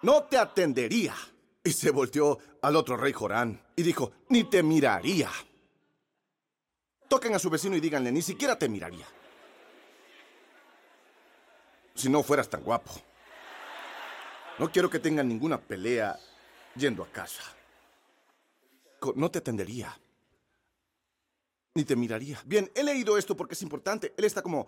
[0.02, 1.16] no te atendería.
[1.64, 5.30] Y se volteó al otro rey Jorán y dijo, ni te miraría.
[7.08, 9.06] Toquen a su vecino y díganle, ni siquiera te miraría.
[11.94, 13.11] Si no fueras tan guapo.
[14.60, 16.20] No quiero que tengan ninguna pelea
[16.76, 17.44] yendo a casa.
[19.16, 20.00] No te atendería.
[21.74, 22.42] Ni te miraría.
[22.46, 24.14] Bien, he leído esto porque es importante.
[24.18, 24.68] Él está como,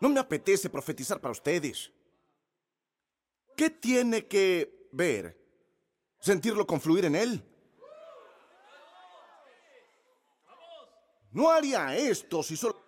[0.00, 1.92] no me apetece profetizar para ustedes.
[3.56, 5.38] ¿Qué tiene que ver?
[6.18, 7.44] ¿Sentirlo confluir en él?
[11.32, 12.82] No haría esto si solo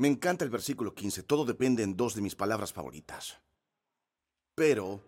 [0.00, 1.24] Me encanta el versículo 15.
[1.24, 3.38] Todo depende en dos de mis palabras favoritas.
[4.54, 4.98] Pero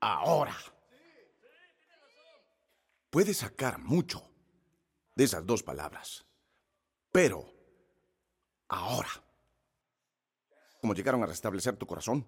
[0.00, 0.56] ahora.
[3.10, 4.28] Puedes sacar mucho
[5.14, 6.26] de esas dos palabras.
[7.12, 7.46] Pero
[8.66, 9.08] ahora.
[10.80, 12.26] ¿Cómo llegaron a restablecer tu corazón?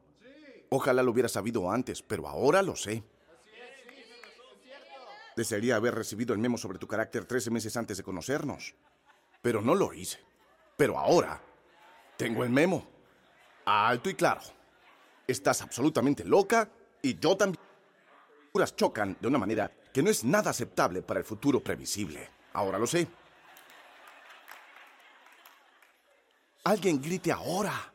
[0.70, 3.02] Ojalá lo hubiera sabido antes, pero ahora lo sé.
[5.36, 8.76] Desearía haber recibido el memo sobre tu carácter 13 meses antes de conocernos.
[9.42, 10.20] Pero no lo hice.
[10.76, 11.42] Pero ahora
[12.16, 12.86] tengo el memo.
[13.64, 14.40] Alto y claro.
[15.26, 16.68] Estás absolutamente loca
[17.02, 17.62] y yo también.
[18.54, 22.30] Las chocan de una manera que no es nada aceptable para el futuro previsible.
[22.52, 23.06] Ahora lo sé.
[26.64, 27.92] Alguien grite ahora.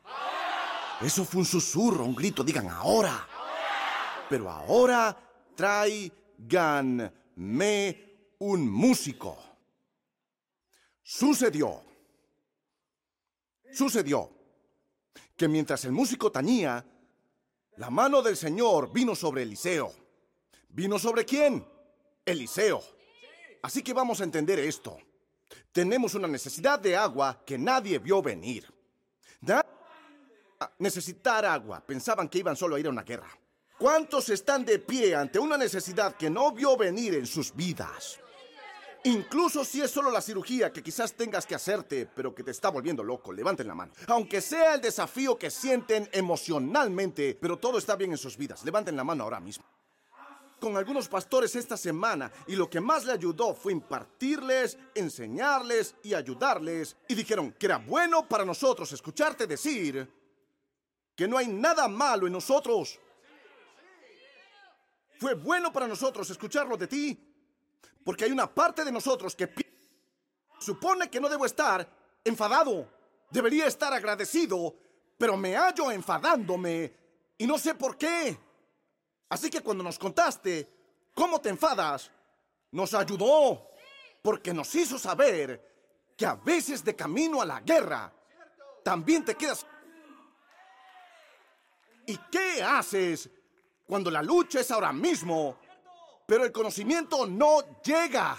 [1.00, 2.44] Eso fue un susurro, un grito.
[2.44, 3.26] Digan ahora.
[4.28, 5.16] Pero ahora
[5.56, 9.38] traigan me un músico.
[11.02, 11.82] Sucedió,
[13.72, 14.30] sucedió
[15.36, 16.84] que mientras el músico tañía,
[17.76, 19.92] la mano del Señor vino sobre Eliseo.
[20.68, 21.66] ¿Vino sobre quién?
[22.24, 22.82] Eliseo.
[23.62, 24.98] Así que vamos a entender esto.
[25.72, 28.72] Tenemos una necesidad de agua que nadie vio venir.
[30.78, 31.84] necesitar agua.
[31.84, 33.30] Pensaban que iban solo a ir a una guerra.
[33.78, 38.20] ¿Cuántos están de pie ante una necesidad que no vio venir en sus vidas?
[39.04, 42.68] Incluso si es solo la cirugía que quizás tengas que hacerte, pero que te está
[42.68, 43.92] volviendo loco, levanten la mano.
[44.08, 48.96] Aunque sea el desafío que sienten emocionalmente, pero todo está bien en sus vidas, levanten
[48.96, 49.64] la mano ahora mismo.
[50.60, 56.12] Con algunos pastores esta semana y lo que más le ayudó fue impartirles, enseñarles y
[56.12, 56.96] ayudarles.
[57.08, 60.06] Y dijeron que era bueno para nosotros escucharte decir
[61.16, 63.00] que no hay nada malo en nosotros
[65.20, 67.29] fue bueno para nosotros escucharlo de ti,
[68.04, 69.48] porque hay una parte de nosotros que
[70.58, 71.88] supone que no debo estar
[72.24, 72.88] enfadado,
[73.30, 74.74] debería estar agradecido,
[75.16, 76.92] pero me hallo enfadándome
[77.38, 78.38] y no sé por qué.
[79.28, 80.68] Así que cuando nos contaste
[81.14, 82.10] cómo te enfadas,
[82.72, 83.70] nos ayudó,
[84.22, 85.68] porque nos hizo saber
[86.16, 88.12] que a veces de camino a la guerra,
[88.82, 89.66] también te quedas...
[92.06, 93.30] ¿Y qué haces
[93.86, 95.59] cuando la lucha es ahora mismo,
[96.30, 98.38] pero el conocimiento no llega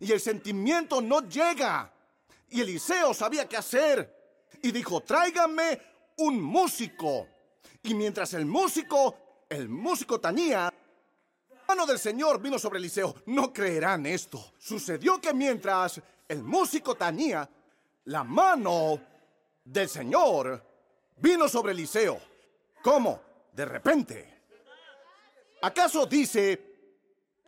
[0.00, 1.88] y el sentimiento no llega.
[2.48, 5.80] Y Eliseo sabía qué hacer y dijo, tráigame
[6.16, 7.28] un músico.
[7.84, 10.74] Y mientras el músico, el músico tañía,
[11.48, 13.14] la mano del Señor vino sobre Eliseo.
[13.26, 14.54] No creerán esto.
[14.58, 17.48] Sucedió que mientras el músico tañía,
[18.06, 19.00] la mano
[19.64, 20.60] del Señor
[21.18, 22.18] vino sobre Eliseo.
[22.82, 23.20] ¿Cómo?
[23.52, 24.42] De repente.
[25.62, 26.67] ¿Acaso dice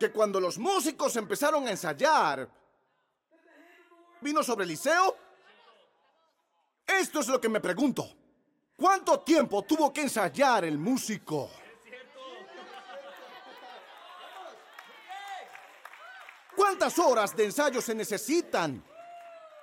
[0.01, 2.49] que cuando los músicos empezaron a ensayar,
[4.19, 5.15] vino sobre Eliseo?
[6.87, 8.11] Esto es lo que me pregunto.
[8.75, 11.51] ¿Cuánto tiempo tuvo que ensayar el músico?
[16.55, 18.83] ¿Cuántas horas de ensayo se necesitan?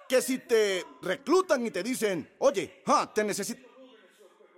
[0.08, 3.67] Que si te reclutan y te dicen, oye, te necesito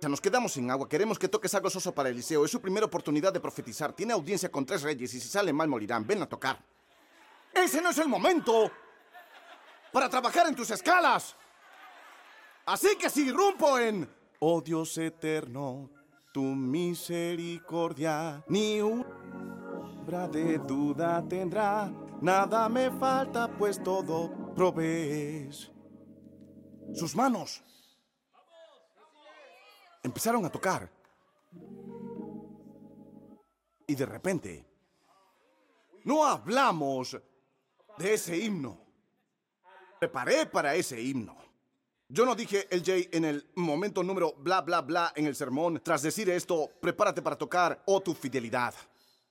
[0.09, 0.89] nos quedamos sin agua.
[0.89, 2.43] Queremos que toques algo soso para Eliseo.
[2.43, 3.93] Es su primera oportunidad de profetizar.
[3.93, 6.07] Tiene audiencia con tres reyes y si sale mal morirán.
[6.07, 6.59] Ven a tocar.
[7.53, 8.71] Ese no es el momento
[9.91, 11.35] para trabajar en tus escalas.
[12.65, 14.09] Así que si irrumpo en...
[14.39, 15.91] Oh Dios eterno,
[16.33, 21.93] tu misericordia ni una de duda tendrá.
[22.21, 25.71] Nada me falta, pues todo provees.
[26.95, 27.63] Sus manos
[30.03, 30.89] empezaron a tocar.
[33.87, 34.65] Y de repente,
[36.03, 37.17] no hablamos
[37.97, 38.79] de ese himno.
[39.99, 41.37] Preparé para ese himno.
[42.07, 45.79] Yo no dije el Jay en el momento número bla bla bla en el sermón.
[45.83, 48.73] Tras decir esto, prepárate para tocar oh tu fidelidad.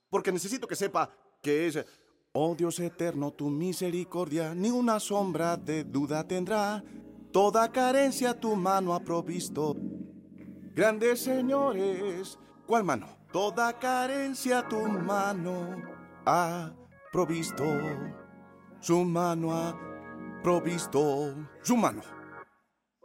[0.09, 1.09] Porque necesito que sepa
[1.41, 1.85] que es
[2.33, 6.81] Oh Dios eterno, tu misericordia ni una sombra de duda tendrá.
[7.31, 9.75] Toda carencia tu mano ha provisto.
[10.73, 13.17] Grandes señores, ¿cuál mano?
[13.33, 15.75] Toda carencia tu mano
[16.25, 16.71] ha
[17.11, 17.65] provisto.
[18.79, 19.77] Su mano ha
[20.41, 21.35] provisto.
[21.61, 22.01] Su mano.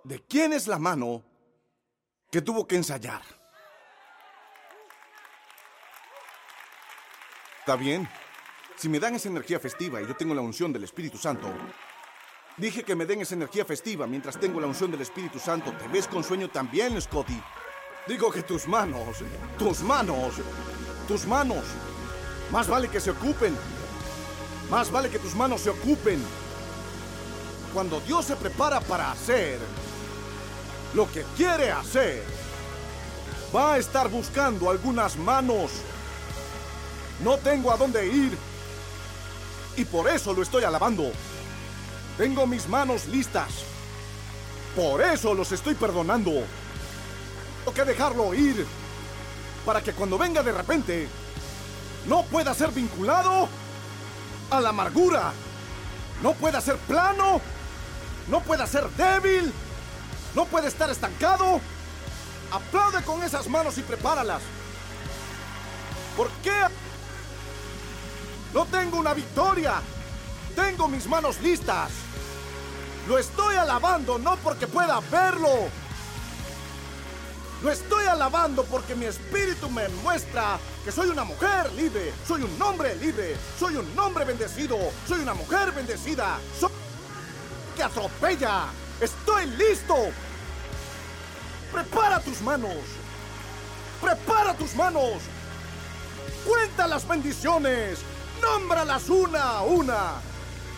[0.04, 1.24] ¿De quién es la mano
[2.30, 3.22] que tuvo que ensayar?
[7.58, 8.08] Está bien.
[8.76, 11.52] Si me dan esa energía festiva y yo tengo la unción del Espíritu Santo,
[12.58, 15.72] Dije que me den esa energía festiva mientras tengo la unción del Espíritu Santo.
[15.76, 17.38] ¿Te ves con sueño también, Scotty?
[18.06, 19.18] Digo que tus manos,
[19.58, 20.34] tus manos,
[21.08, 21.64] tus manos,
[22.52, 23.56] más vale que se ocupen.
[24.70, 26.22] Más vale que tus manos se ocupen.
[27.74, 29.58] cuando Dios se prepara para hacer
[30.94, 32.22] lo que quiere hacer,
[33.54, 35.72] va a estar buscando algunas manos.
[37.22, 38.38] No tengo a dónde ir
[39.76, 41.10] y por eso lo estoy alabando.
[42.16, 43.64] Tengo mis manos listas.
[44.74, 46.44] Por eso los estoy perdonando.
[47.66, 48.64] Tengo que dejarlo ir
[49.64, 51.08] para que cuando venga de repente
[52.06, 53.48] no pueda ser vinculado
[54.52, 55.32] a la amargura.
[56.22, 57.40] No pueda ser plano.
[58.28, 59.52] No pueda ser débil.
[60.36, 61.60] No puede estar estancado.
[62.52, 64.42] Aplaude con esas manos y prepáralas.
[66.16, 66.66] ¿Por qué?
[68.54, 69.80] No tengo una victoria.
[70.54, 71.90] Tengo mis manos listas.
[73.08, 75.68] Lo estoy alabando no porque pueda verlo.
[77.62, 82.60] Lo estoy alabando porque mi espíritu me muestra que soy una mujer libre, soy un
[82.60, 84.76] hombre libre, soy un hombre bendecido,
[85.08, 86.70] soy una mujer bendecida, soy
[87.76, 88.66] que atropella.
[89.00, 89.94] Estoy listo.
[91.72, 92.76] Prepara tus manos.
[94.00, 95.22] Prepara tus manos.
[96.46, 97.98] Cuenta las bendiciones.
[98.40, 100.12] Nómbralas una a una.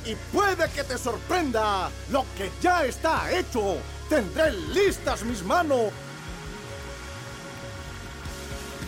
[0.04, 3.76] Y puede que te sorprenda lo que ya está hecho.
[4.08, 5.92] Tendré listas mis manos.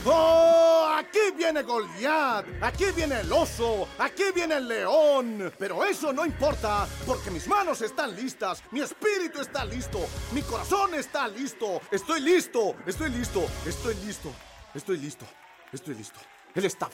[0.07, 0.81] ¡Oh!
[0.97, 5.53] Aquí viene Goliat, aquí viene el oso, aquí viene el león.
[5.59, 9.99] Pero eso no importa, porque mis manos están listas, mi espíritu está listo,
[10.33, 11.81] mi corazón está listo.
[11.91, 14.33] Estoy listo, estoy listo, estoy listo,
[14.75, 15.27] estoy listo,
[15.73, 16.21] estoy listo.
[16.55, 16.89] Él está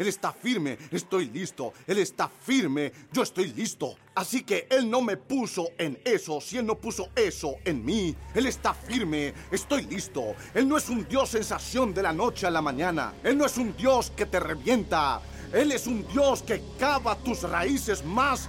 [0.00, 1.74] él está firme, estoy listo.
[1.86, 3.96] Él está firme, yo estoy listo.
[4.14, 8.16] Así que Él no me puso en eso si Él no puso eso en mí.
[8.34, 10.34] Él está firme, estoy listo.
[10.54, 13.12] Él no es un Dios sensación de la noche a la mañana.
[13.22, 15.20] Él no es un Dios que te revienta.
[15.52, 18.48] Él es un Dios que cava tus raíces más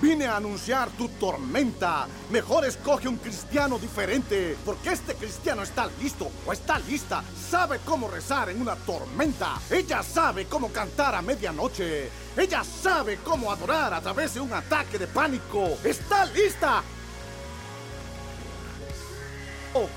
[0.00, 2.06] Vine a anunciar tu tormenta.
[2.30, 7.24] Mejor escoge un cristiano diferente, porque este cristiano está listo o está lista.
[7.50, 9.60] Sabe cómo rezar en una tormenta.
[9.70, 12.10] Ella sabe cómo cantar a medianoche.
[12.36, 15.78] Ella sabe cómo adorar a través de un ataque de pánico.
[15.82, 16.82] Está lista.
[19.74, 19.88] Oh.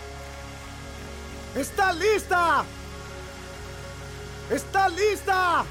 [1.59, 2.63] Está lista.
[4.49, 5.65] Está lista.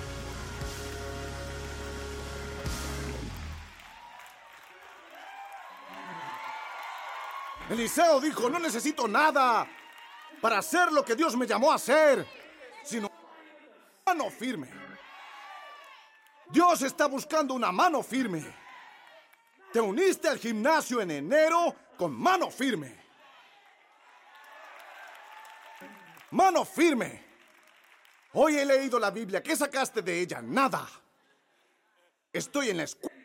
[7.69, 9.69] Eliseo dijo, no necesito nada
[10.41, 12.27] para hacer lo que Dios me llamó a hacer,
[12.85, 13.11] sino
[14.05, 14.71] mano firme.
[16.49, 18.45] Dios está buscando una mano firme.
[19.73, 23.05] Te uniste al gimnasio en enero con mano firme.
[26.31, 27.25] Mano firme.
[28.35, 29.43] Hoy he leído la Biblia.
[29.43, 30.41] ¿Qué sacaste de ella?
[30.41, 30.87] Nada.
[32.33, 33.16] Estoy en la escuela.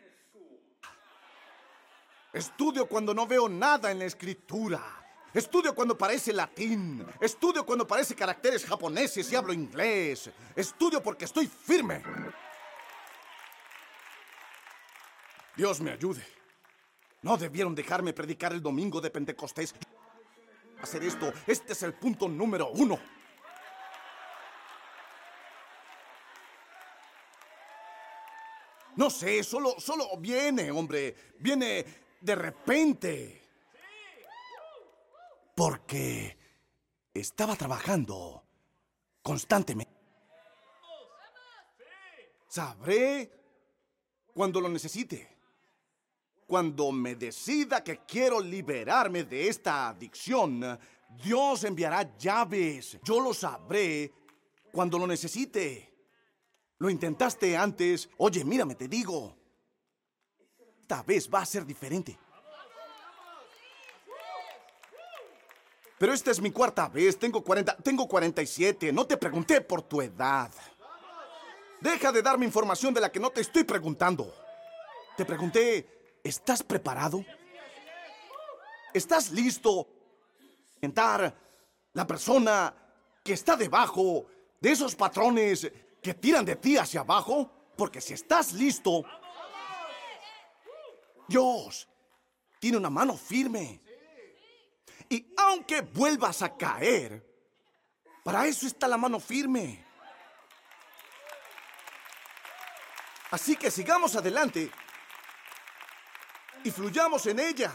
[2.32, 4.82] Estudio cuando no veo nada en la escritura.
[5.34, 7.06] Estudio cuando parece latín.
[7.20, 10.30] Estudio cuando parece caracteres japoneses y hablo inglés.
[10.56, 12.02] Estudio porque estoy firme.
[15.56, 16.24] Dios me ayude.
[17.20, 19.74] No debieron dejarme predicar el domingo de Pentecostés.
[20.80, 22.98] Hacer esto, este es el punto número uno.
[28.96, 31.14] No sé, solo, solo viene, hombre.
[31.38, 31.84] Viene
[32.22, 33.42] de repente.
[35.54, 36.38] Porque
[37.12, 38.42] estaba trabajando
[39.22, 39.92] constantemente.
[42.48, 43.30] Sabré
[44.32, 45.28] cuando lo necesite.
[46.46, 50.78] Cuando me decida que quiero liberarme de esta adicción,
[51.22, 52.98] Dios enviará llaves.
[53.02, 54.12] Yo lo sabré
[54.70, 55.92] cuando lo necesite.
[56.78, 58.08] Lo intentaste antes.
[58.18, 59.41] Oye, mírame, te digo
[60.92, 62.18] esta vez va a ser diferente.
[65.96, 70.02] Pero esta es mi cuarta vez, tengo 40, tengo 47, no te pregunté por tu
[70.02, 70.52] edad.
[71.80, 74.34] Deja de darme información de la que no te estoy preguntando.
[75.16, 77.24] Te pregunté, ¿estás preparado?
[78.92, 79.88] ¿Estás listo?
[80.78, 81.34] Entrar
[81.94, 82.74] la persona
[83.24, 84.26] que está debajo
[84.60, 85.72] de esos patrones
[86.02, 89.04] que tiran de ti hacia abajo, porque si estás listo,
[91.32, 91.88] Dios
[92.60, 93.80] tiene una mano firme.
[95.08, 97.26] Y aunque vuelvas a caer,
[98.22, 99.82] para eso está la mano firme.
[103.30, 104.70] Así que sigamos adelante
[106.64, 107.72] y fluyamos en ella.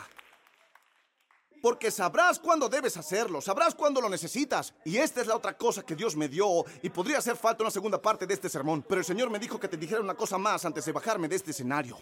[1.60, 4.76] Porque sabrás cuándo debes hacerlo, sabrás cuándo lo necesitas.
[4.86, 6.64] Y esta es la otra cosa que Dios me dio.
[6.84, 8.86] Y podría hacer falta una segunda parte de este sermón.
[8.88, 11.38] Pero el Señor me dijo que te dijera una cosa más antes de bajarme de
[11.38, 11.98] este escenario.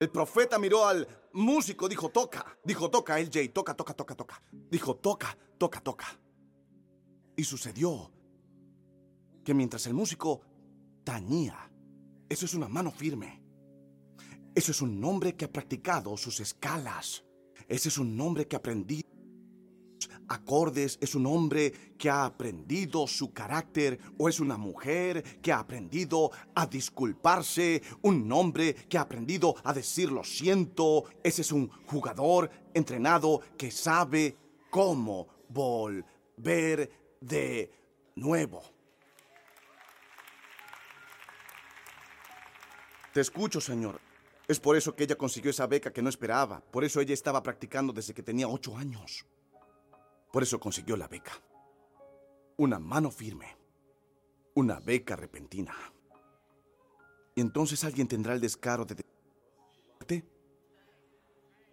[0.00, 2.58] El profeta miró al músico, dijo, toca.
[2.64, 4.42] Dijo, toca, LJ, toca, toca, toca, toca.
[4.70, 6.18] Dijo, toca, toca, toca.
[7.36, 8.10] Y sucedió
[9.44, 10.40] que mientras el músico
[11.04, 11.70] tañía,
[12.30, 13.42] eso es una mano firme.
[14.54, 17.22] Eso es un hombre que ha practicado sus escalas.
[17.68, 19.06] Ese es un hombre que ha aprendido
[20.28, 25.58] acordes, es un hombre que ha aprendido su carácter o es una mujer que ha
[25.58, 31.68] aprendido a disculparse, un hombre que ha aprendido a decir lo siento, ese es un
[31.86, 34.36] jugador entrenado que sabe
[34.70, 36.90] cómo volver
[37.20, 37.72] de
[38.14, 38.62] nuevo.
[43.12, 44.00] Te escucho, Señor.
[44.46, 46.60] Es por eso que ella consiguió esa beca que no esperaba.
[46.60, 49.24] Por eso ella estaba practicando desde que tenía ocho años.
[50.32, 51.32] Por eso consiguió la beca.
[52.56, 53.56] Una mano firme.
[54.54, 55.74] Una beca repentina.
[57.34, 59.04] Y entonces alguien tendrá el descaro de...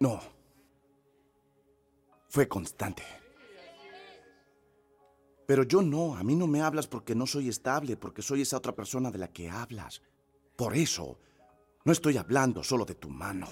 [0.00, 0.20] No.
[2.28, 3.02] Fue constante.
[5.46, 8.58] Pero yo no, a mí no me hablas porque no soy estable, porque soy esa
[8.58, 10.02] otra persona de la que hablas.
[10.56, 11.18] Por eso,
[11.84, 13.46] no estoy hablando solo de tu mano.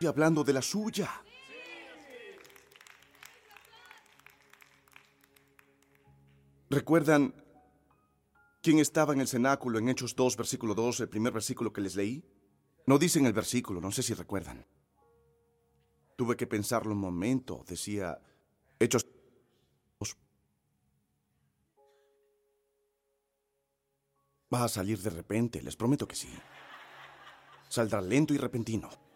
[0.00, 1.10] Estoy hablando de la suya.
[6.70, 7.34] ¿Recuerdan
[8.62, 11.96] quién estaba en el cenáculo en Hechos 2, versículo 2, el primer versículo que les
[11.96, 12.24] leí?
[12.86, 14.64] No dicen el versículo, no sé si recuerdan.
[16.16, 18.18] Tuve que pensarlo un momento, decía
[18.78, 19.06] Hechos
[19.98, 20.16] 2.
[24.54, 26.32] Va a salir de repente, les prometo que sí.
[27.68, 29.09] Saldrá lento y repentino.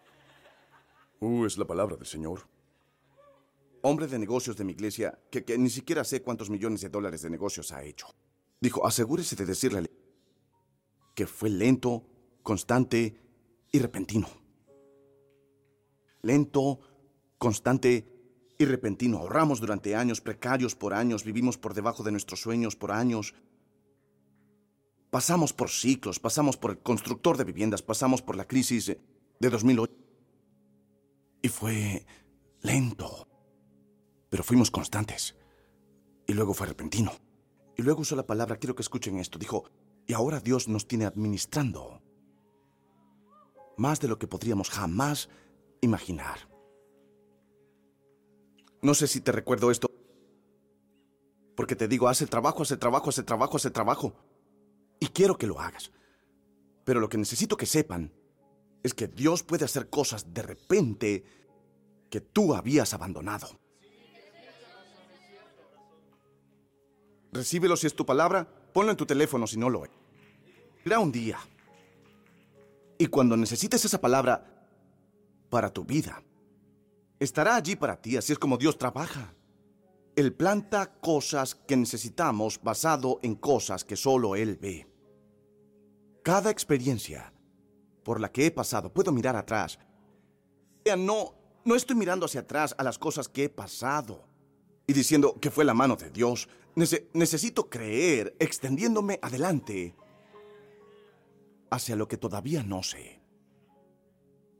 [1.19, 2.47] Uh, es la palabra del Señor.
[3.81, 7.21] Hombre de negocios de mi iglesia, que, que ni siquiera sé cuántos millones de dólares
[7.21, 8.07] de negocios ha hecho.
[8.59, 9.89] Dijo, asegúrese de decirle
[11.13, 12.03] que fue lento,
[12.41, 13.19] constante
[13.71, 14.27] y repentino.
[16.21, 16.79] Lento,
[17.37, 18.07] constante
[18.57, 19.19] y repentino.
[19.19, 23.33] Ahorramos durante años, precarios por años, vivimos por debajo de nuestros sueños por años.
[25.09, 30.04] Pasamos por ciclos, pasamos por el constructor de viviendas, pasamos por la crisis de 2008.
[31.45, 32.03] Y fue
[32.63, 33.27] lento.
[34.31, 35.35] Pero fuimos constantes.
[36.25, 37.11] Y luego fue repentino.
[37.77, 39.37] Y luego usó la palabra, quiero que escuchen esto.
[39.37, 39.69] Dijo,
[40.07, 42.01] y ahora Dios nos tiene administrando.
[43.77, 45.29] Más de lo que podríamos jamás
[45.81, 46.49] imaginar.
[48.81, 49.87] No sé si te recuerdo esto.
[51.55, 54.15] Porque te digo, haz el trabajo, haz el trabajo, haz el trabajo, haz el trabajo.
[54.99, 55.91] Y quiero que lo hagas.
[56.85, 58.11] Pero lo que necesito que sepan
[58.85, 61.25] es que Dios puede hacer cosas de repente
[62.07, 63.49] que tú habías abandonado.
[67.31, 69.91] Recíbelo si es tu palabra, ponlo en tu teléfono si no lo es.
[70.85, 71.39] Irá un día.
[72.99, 74.67] Y cuando necesites esa palabra
[75.49, 76.21] para tu vida,
[77.19, 79.33] estará allí para ti, así es como Dios trabaja.
[80.15, 84.87] Él planta cosas que necesitamos basado en cosas que solo Él ve.
[86.21, 87.33] Cada experiencia
[88.05, 89.79] por la que he pasado, puedo mirar atrás.
[90.95, 91.33] No,
[91.65, 94.23] no estoy mirando hacia atrás a las cosas que he pasado
[94.85, 96.47] y diciendo que fue la mano de Dios.
[97.13, 99.95] necesito creer extendiéndome adelante
[101.71, 103.19] hacia lo que todavía no sé.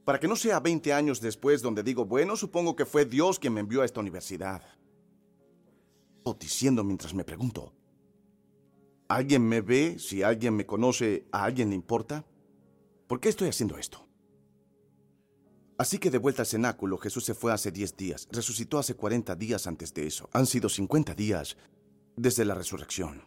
[0.06, 3.54] Para que no sea 20 años después donde digo, bueno, supongo que fue Dios quien
[3.54, 4.64] me envió a esta universidad.
[6.24, 7.74] O diciendo mientras me pregunto,
[9.08, 10.00] ¿alguien me ve?
[10.00, 12.26] Si alguien me conoce, ¿a alguien le importa?
[13.08, 14.08] ¿Por qué estoy haciendo esto?
[15.78, 19.36] Así que de vuelta al cenáculo, Jesús se fue hace 10 días, resucitó hace 40
[19.36, 20.30] días antes de eso.
[20.32, 21.58] Han sido 50 días
[22.16, 23.22] desde la resurrección.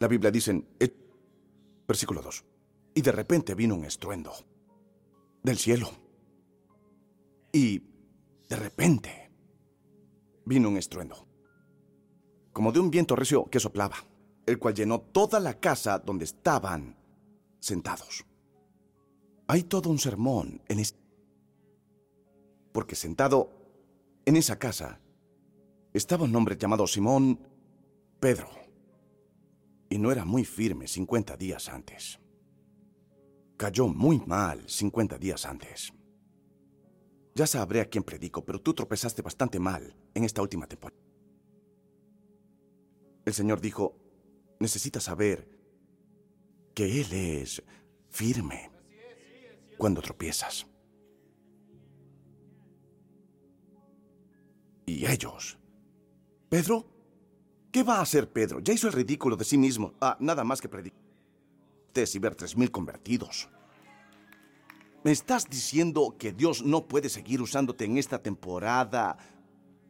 [0.00, 0.66] La Biblia dice en
[1.86, 2.44] versículo 2,
[2.94, 4.32] y de repente vino un estruendo
[5.42, 5.90] del cielo.
[7.52, 7.78] Y
[8.48, 9.30] de repente
[10.44, 11.26] vino un estruendo,
[12.52, 13.96] como de un viento recio que soplaba,
[14.44, 16.96] el cual llenó toda la casa donde estaban
[17.60, 18.27] sentados.
[19.50, 20.94] Hay todo un sermón en ese...
[22.70, 23.50] Porque sentado
[24.26, 25.00] en esa casa
[25.94, 27.40] estaba un hombre llamado Simón
[28.20, 28.50] Pedro.
[29.88, 32.20] Y no era muy firme 50 días antes.
[33.56, 35.94] Cayó muy mal 50 días antes.
[37.34, 41.00] Ya sabré a quién predico, pero tú tropezaste bastante mal en esta última temporada.
[43.24, 43.96] El Señor dijo,
[44.60, 45.48] necesitas saber
[46.74, 47.62] que Él es
[48.10, 48.77] firme
[49.78, 50.66] cuando tropiezas.
[54.84, 55.58] Y ellos.
[56.48, 56.86] ¿Pedro?
[57.70, 58.60] ¿Qué va a hacer Pedro?
[58.60, 59.94] Ya hizo el ridículo de sí mismo.
[60.00, 61.08] Ah, nada más que predicar.
[62.14, 63.48] Y ver tres mil convertidos.
[65.02, 69.18] ¿Me estás diciendo que Dios no puede seguir usándote en esta temporada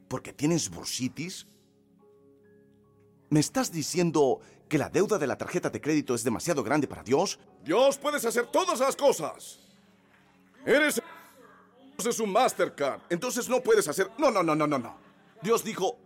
[0.09, 1.47] porque tienes bursitis?
[3.29, 7.03] ¿Me estás diciendo que la deuda de la tarjeta de crédito es demasiado grande para
[7.03, 7.39] Dios?
[7.63, 9.68] Dios puedes hacer todas las cosas.
[10.69, 11.01] Eres
[11.97, 13.01] es un Mastercard.
[13.09, 14.11] Entonces no puedes hacer...
[14.19, 14.99] No, no, no, no, no, no.
[15.41, 15.97] Dios dijo,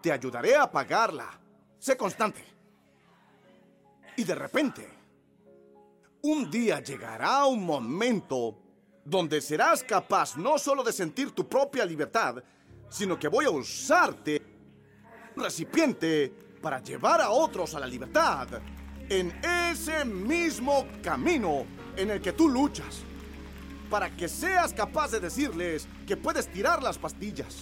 [0.00, 1.38] te ayudaré a pagarla.
[1.80, 2.44] Sé constante.
[4.16, 4.88] Y de repente,
[6.22, 8.56] un día llegará un momento
[9.04, 12.36] donde serás capaz no solo de sentir tu propia libertad,
[12.88, 14.40] sino que voy a usarte
[15.34, 16.32] recipiente
[16.62, 18.48] para llevar a otros a la libertad
[19.08, 23.04] en ese mismo camino en el que tú luchas
[23.90, 27.56] para que seas capaz de decirles que puedes tirar las pastillas,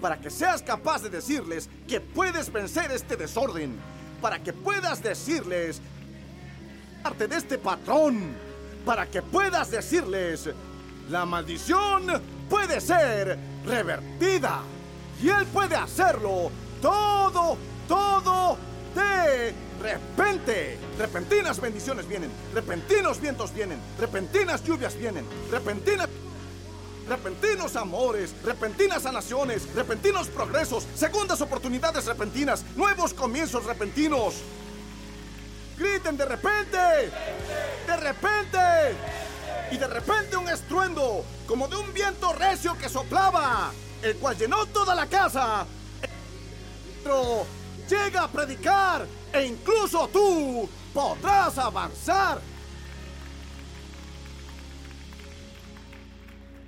[0.00, 3.78] para que seas capaz de decirles que puedes vencer este desorden,
[4.20, 5.80] para que puedas decirles
[7.02, 8.34] parte de este patrón,
[8.84, 10.50] para que puedas decirles
[11.10, 12.06] la maldición
[12.48, 14.62] puede ser revertida.
[15.22, 16.50] Y él puede hacerlo
[16.80, 18.58] todo, todo
[18.94, 20.78] de repente.
[20.98, 26.08] Repentinas bendiciones vienen, repentinos vientos vienen, repentinas lluvias vienen, repentinas...
[27.06, 34.36] Repentinos amores, repentinas sanaciones, repentinos progresos, segundas oportunidades repentinas, nuevos comienzos repentinos.
[35.76, 36.78] Griten de repente,
[37.86, 38.58] de repente,
[39.70, 43.70] y de repente un estruendo, como de un viento recio que soplaba,
[44.00, 45.66] el cual llenó toda la casa.
[47.88, 52.40] Llega a predicar e incluso tú podrás avanzar.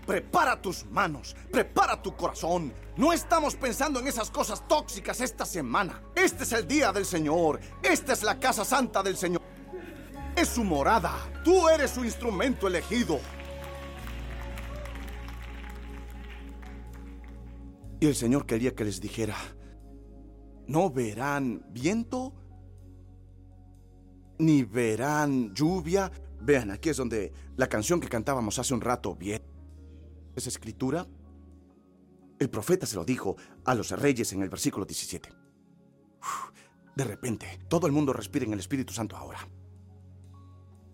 [0.07, 2.73] Prepara tus manos, prepara tu corazón.
[2.97, 6.01] No estamos pensando en esas cosas tóxicas esta semana.
[6.15, 7.61] Este es el día del Señor.
[7.83, 9.43] Esta es la casa santa del Señor.
[10.37, 11.13] Es su morada.
[11.45, 13.19] Tú eres su instrumento elegido.
[17.99, 19.35] Y el Señor quería que les dijera,
[20.67, 22.33] no verán viento
[24.39, 26.11] ni verán lluvia.
[26.41, 29.43] Vean, aquí es donde la canción que cantábamos hace un rato bien.
[30.35, 31.07] ¿Es escritura?
[32.39, 35.31] El profeta se lo dijo a los reyes en el versículo 17.
[36.95, 39.39] de repente, todo el mundo respira en el Espíritu Santo ahora.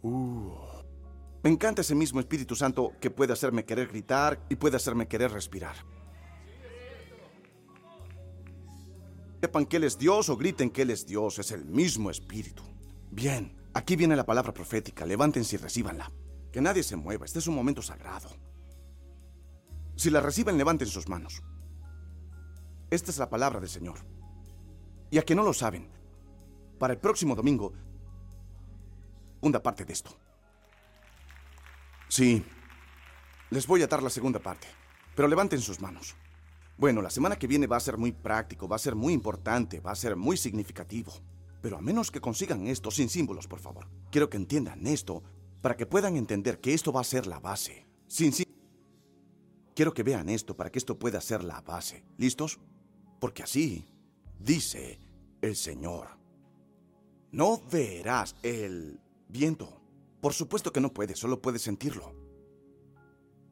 [0.04, 0.52] Uh.
[1.44, 5.30] me encanta ese mismo Espíritu Santo que puede hacerme querer gritar y puede hacerme querer
[5.30, 5.76] respirar.
[9.42, 12.62] Sepan que Él es Dios o griten que Él es Dios, es el mismo Espíritu.
[13.10, 16.12] Bien, aquí viene la palabra profética, levántense y recíbanla.
[16.52, 18.30] Que nadie se mueva, este es un momento sagrado.
[19.96, 21.42] Si la reciben, levanten sus manos.
[22.88, 23.98] Esta es la palabra del Señor.
[25.10, 25.90] Y a que no lo saben,
[26.78, 27.72] para el próximo domingo,
[29.40, 30.16] segunda parte de esto.
[32.06, 32.44] Sí,
[33.50, 34.68] les voy a dar la segunda parte,
[35.16, 36.14] pero levanten sus manos.
[36.82, 39.78] Bueno, la semana que viene va a ser muy práctico, va a ser muy importante,
[39.78, 41.12] va a ser muy significativo.
[41.60, 43.86] Pero a menos que consigan esto sin símbolos, por favor.
[44.10, 45.22] Quiero que entiendan esto
[45.60, 47.86] para que puedan entender que esto va a ser la base.
[48.08, 48.44] Sin sí.
[49.76, 52.04] Quiero que vean esto para que esto pueda ser la base.
[52.18, 52.58] ¿Listos?
[53.20, 53.86] Porque así
[54.40, 54.98] dice
[55.40, 56.08] el Señor.
[57.30, 59.80] No verás el viento.
[60.20, 62.12] Por supuesto que no puedes, solo puedes sentirlo.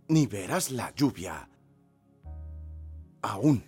[0.09, 1.49] Ni verás la lluvia.
[3.23, 3.63] Aún.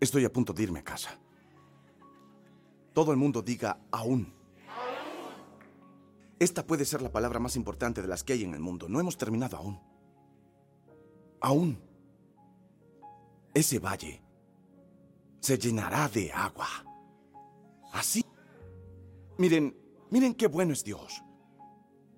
[0.00, 1.18] Estoy a punto de irme a casa
[2.92, 4.32] todo el mundo diga aún.
[6.38, 8.88] Esta puede ser la palabra más importante de las que hay en el mundo.
[8.88, 9.80] No hemos terminado aún.
[11.40, 11.78] Aún.
[13.52, 14.22] Ese valle
[15.40, 16.68] se llenará de agua.
[17.92, 18.24] Así.
[19.38, 19.76] Miren,
[20.10, 21.22] miren qué bueno es Dios.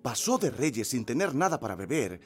[0.01, 2.19] Pasó de reyes sin tener nada para beber.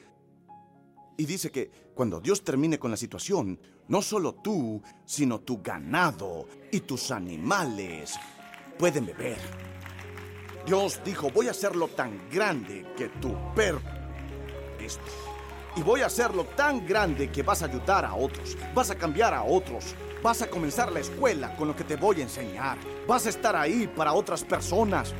[1.20, 3.58] Y dice que cuando Dios termine con la situación,
[3.88, 8.14] no solo tú, sino tu ganado y tus animales
[8.78, 9.38] pueden beber.
[10.64, 13.80] Dios dijo, voy a hacerlo tan grande que tu perro
[14.78, 15.02] esto.
[15.74, 19.34] Y voy a hacerlo tan grande que vas a ayudar a otros, vas a cambiar
[19.34, 23.26] a otros, vas a comenzar la escuela con lo que te voy a enseñar, vas
[23.26, 25.12] a estar ahí para otras personas.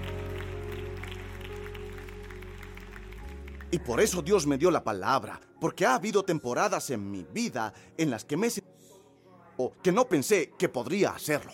[3.73, 7.73] Y por eso Dios me dio la palabra, porque ha habido temporadas en mi vida
[7.97, 8.49] en las que me
[9.83, 11.53] que no pensé que podría hacerlo.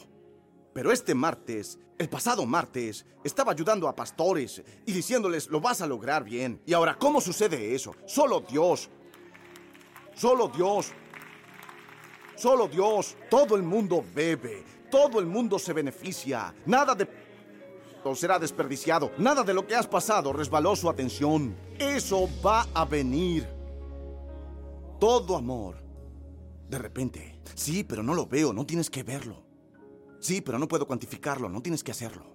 [0.72, 5.86] Pero este martes, el pasado martes, estaba ayudando a pastores y diciéndoles, lo vas a
[5.86, 6.60] lograr bien.
[6.66, 7.94] Y ahora, ¿cómo sucede eso?
[8.06, 8.90] Solo Dios.
[10.14, 10.92] Solo Dios.
[12.36, 13.16] Solo Dios.
[13.30, 14.64] Todo el mundo bebe.
[14.90, 16.54] Todo el mundo se beneficia.
[16.66, 17.08] Nada de...
[18.14, 19.12] será desperdiciado.
[19.16, 21.56] Nada de lo que has pasado resbaló su atención.
[21.78, 23.63] Eso va a venir.
[24.98, 25.76] Todo amor.
[26.68, 27.40] De repente.
[27.54, 29.44] Sí, pero no lo veo, no tienes que verlo.
[30.20, 32.34] Sí, pero no puedo cuantificarlo, no tienes que hacerlo.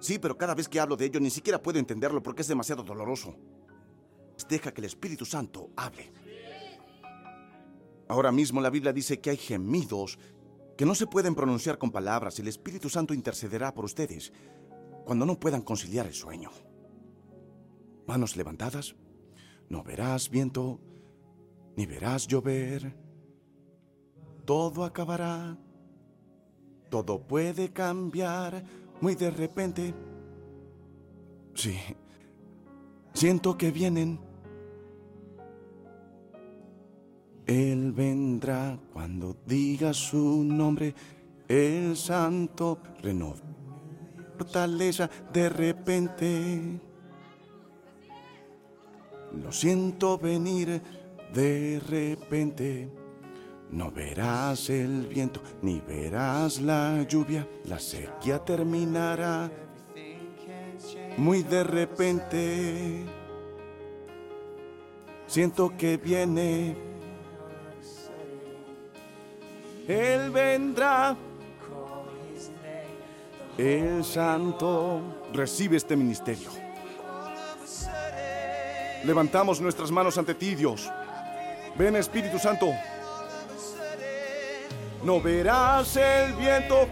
[0.00, 2.82] Sí, pero cada vez que hablo de ello ni siquiera puedo entenderlo porque es demasiado
[2.82, 3.34] doloroso.
[4.48, 6.12] Deja que el Espíritu Santo hable.
[8.08, 10.18] Ahora mismo la Biblia dice que hay gemidos
[10.76, 14.32] que no se pueden pronunciar con palabras y el Espíritu Santo intercederá por ustedes
[15.04, 16.50] cuando no puedan conciliar el sueño.
[18.06, 18.94] Manos levantadas,
[19.68, 20.80] no verás viento,
[21.78, 22.92] ni verás llover.
[24.44, 25.56] Todo acabará,
[26.90, 28.64] todo puede cambiar
[29.00, 29.94] muy de repente.
[31.54, 31.78] Sí,
[33.14, 34.18] siento que vienen
[37.46, 40.96] Él vendrá cuando diga su nombre,
[41.46, 43.36] el santo renova
[44.36, 46.80] fortaleza de repente.
[49.42, 50.80] Lo siento venir
[51.32, 52.88] de repente.
[53.70, 57.46] No verás el viento, ni verás la lluvia.
[57.64, 59.50] La sequía terminará
[61.18, 63.04] muy de repente.
[65.26, 66.88] Siento que viene
[69.88, 71.16] Él vendrá.
[73.56, 75.00] El santo
[75.32, 76.50] recibe este ministerio.
[79.04, 80.88] Levantamos nuestras manos ante ti, Dios.
[81.78, 82.74] Ven, Espíritu Santo.
[85.04, 86.88] No verás el viento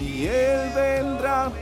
[0.00, 1.52] y Él vendrá.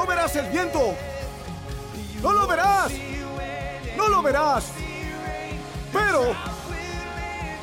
[0.00, 0.94] No verás el viento.
[2.22, 2.90] No lo verás.
[3.98, 4.64] No lo verás.
[5.92, 6.34] Pero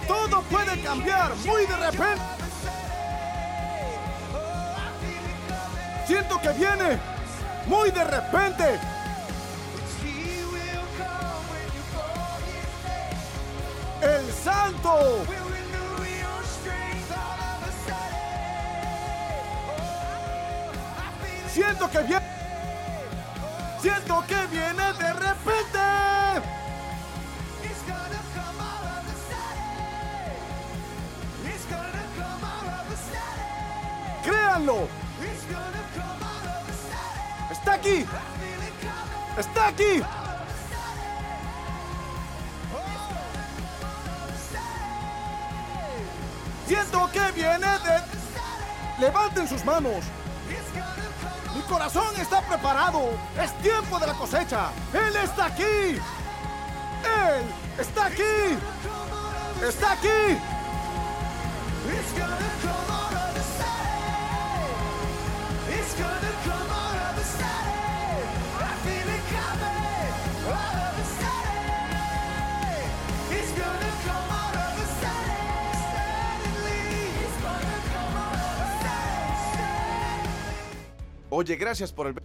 [0.08, 2.22] todo puede cambiar muy de repente.
[6.06, 7.00] Siento que viene
[7.66, 8.80] muy de repente.
[14.00, 15.26] el santo.
[21.52, 22.27] Siento que viene.
[24.28, 25.80] Que viene de repente.
[34.24, 34.88] Créanlo.
[37.50, 38.06] Está aquí.
[39.38, 40.04] Está aquí.
[46.68, 49.00] Siento que viene de...
[49.00, 50.04] Levanten sus manos.
[51.68, 53.10] Corazón está preparado.
[53.42, 54.70] Es tiempo de la cosecha.
[54.94, 56.00] Él está aquí.
[57.04, 57.44] Él
[57.78, 58.58] está aquí.
[59.62, 60.57] Está aquí.
[81.40, 82.16] Oye, gracias por el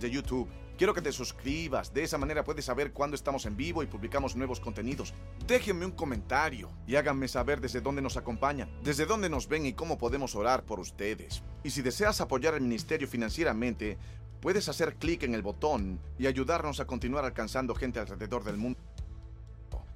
[0.00, 0.48] de YouTube.
[0.78, 4.34] Quiero que te suscribas, de esa manera puedes saber cuándo estamos en vivo y publicamos
[4.34, 5.12] nuevos contenidos.
[5.46, 9.74] Déjenme un comentario y háganme saber desde dónde nos acompañan, desde dónde nos ven y
[9.74, 11.42] cómo podemos orar por ustedes.
[11.64, 13.98] Y si deseas apoyar al ministerio financieramente,
[14.40, 18.80] puedes hacer clic en el botón y ayudarnos a continuar alcanzando gente alrededor del mundo.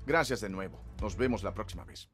[0.06, 0.82] Gracias de nuevo.
[1.00, 2.10] Nos vemos la próxima vez.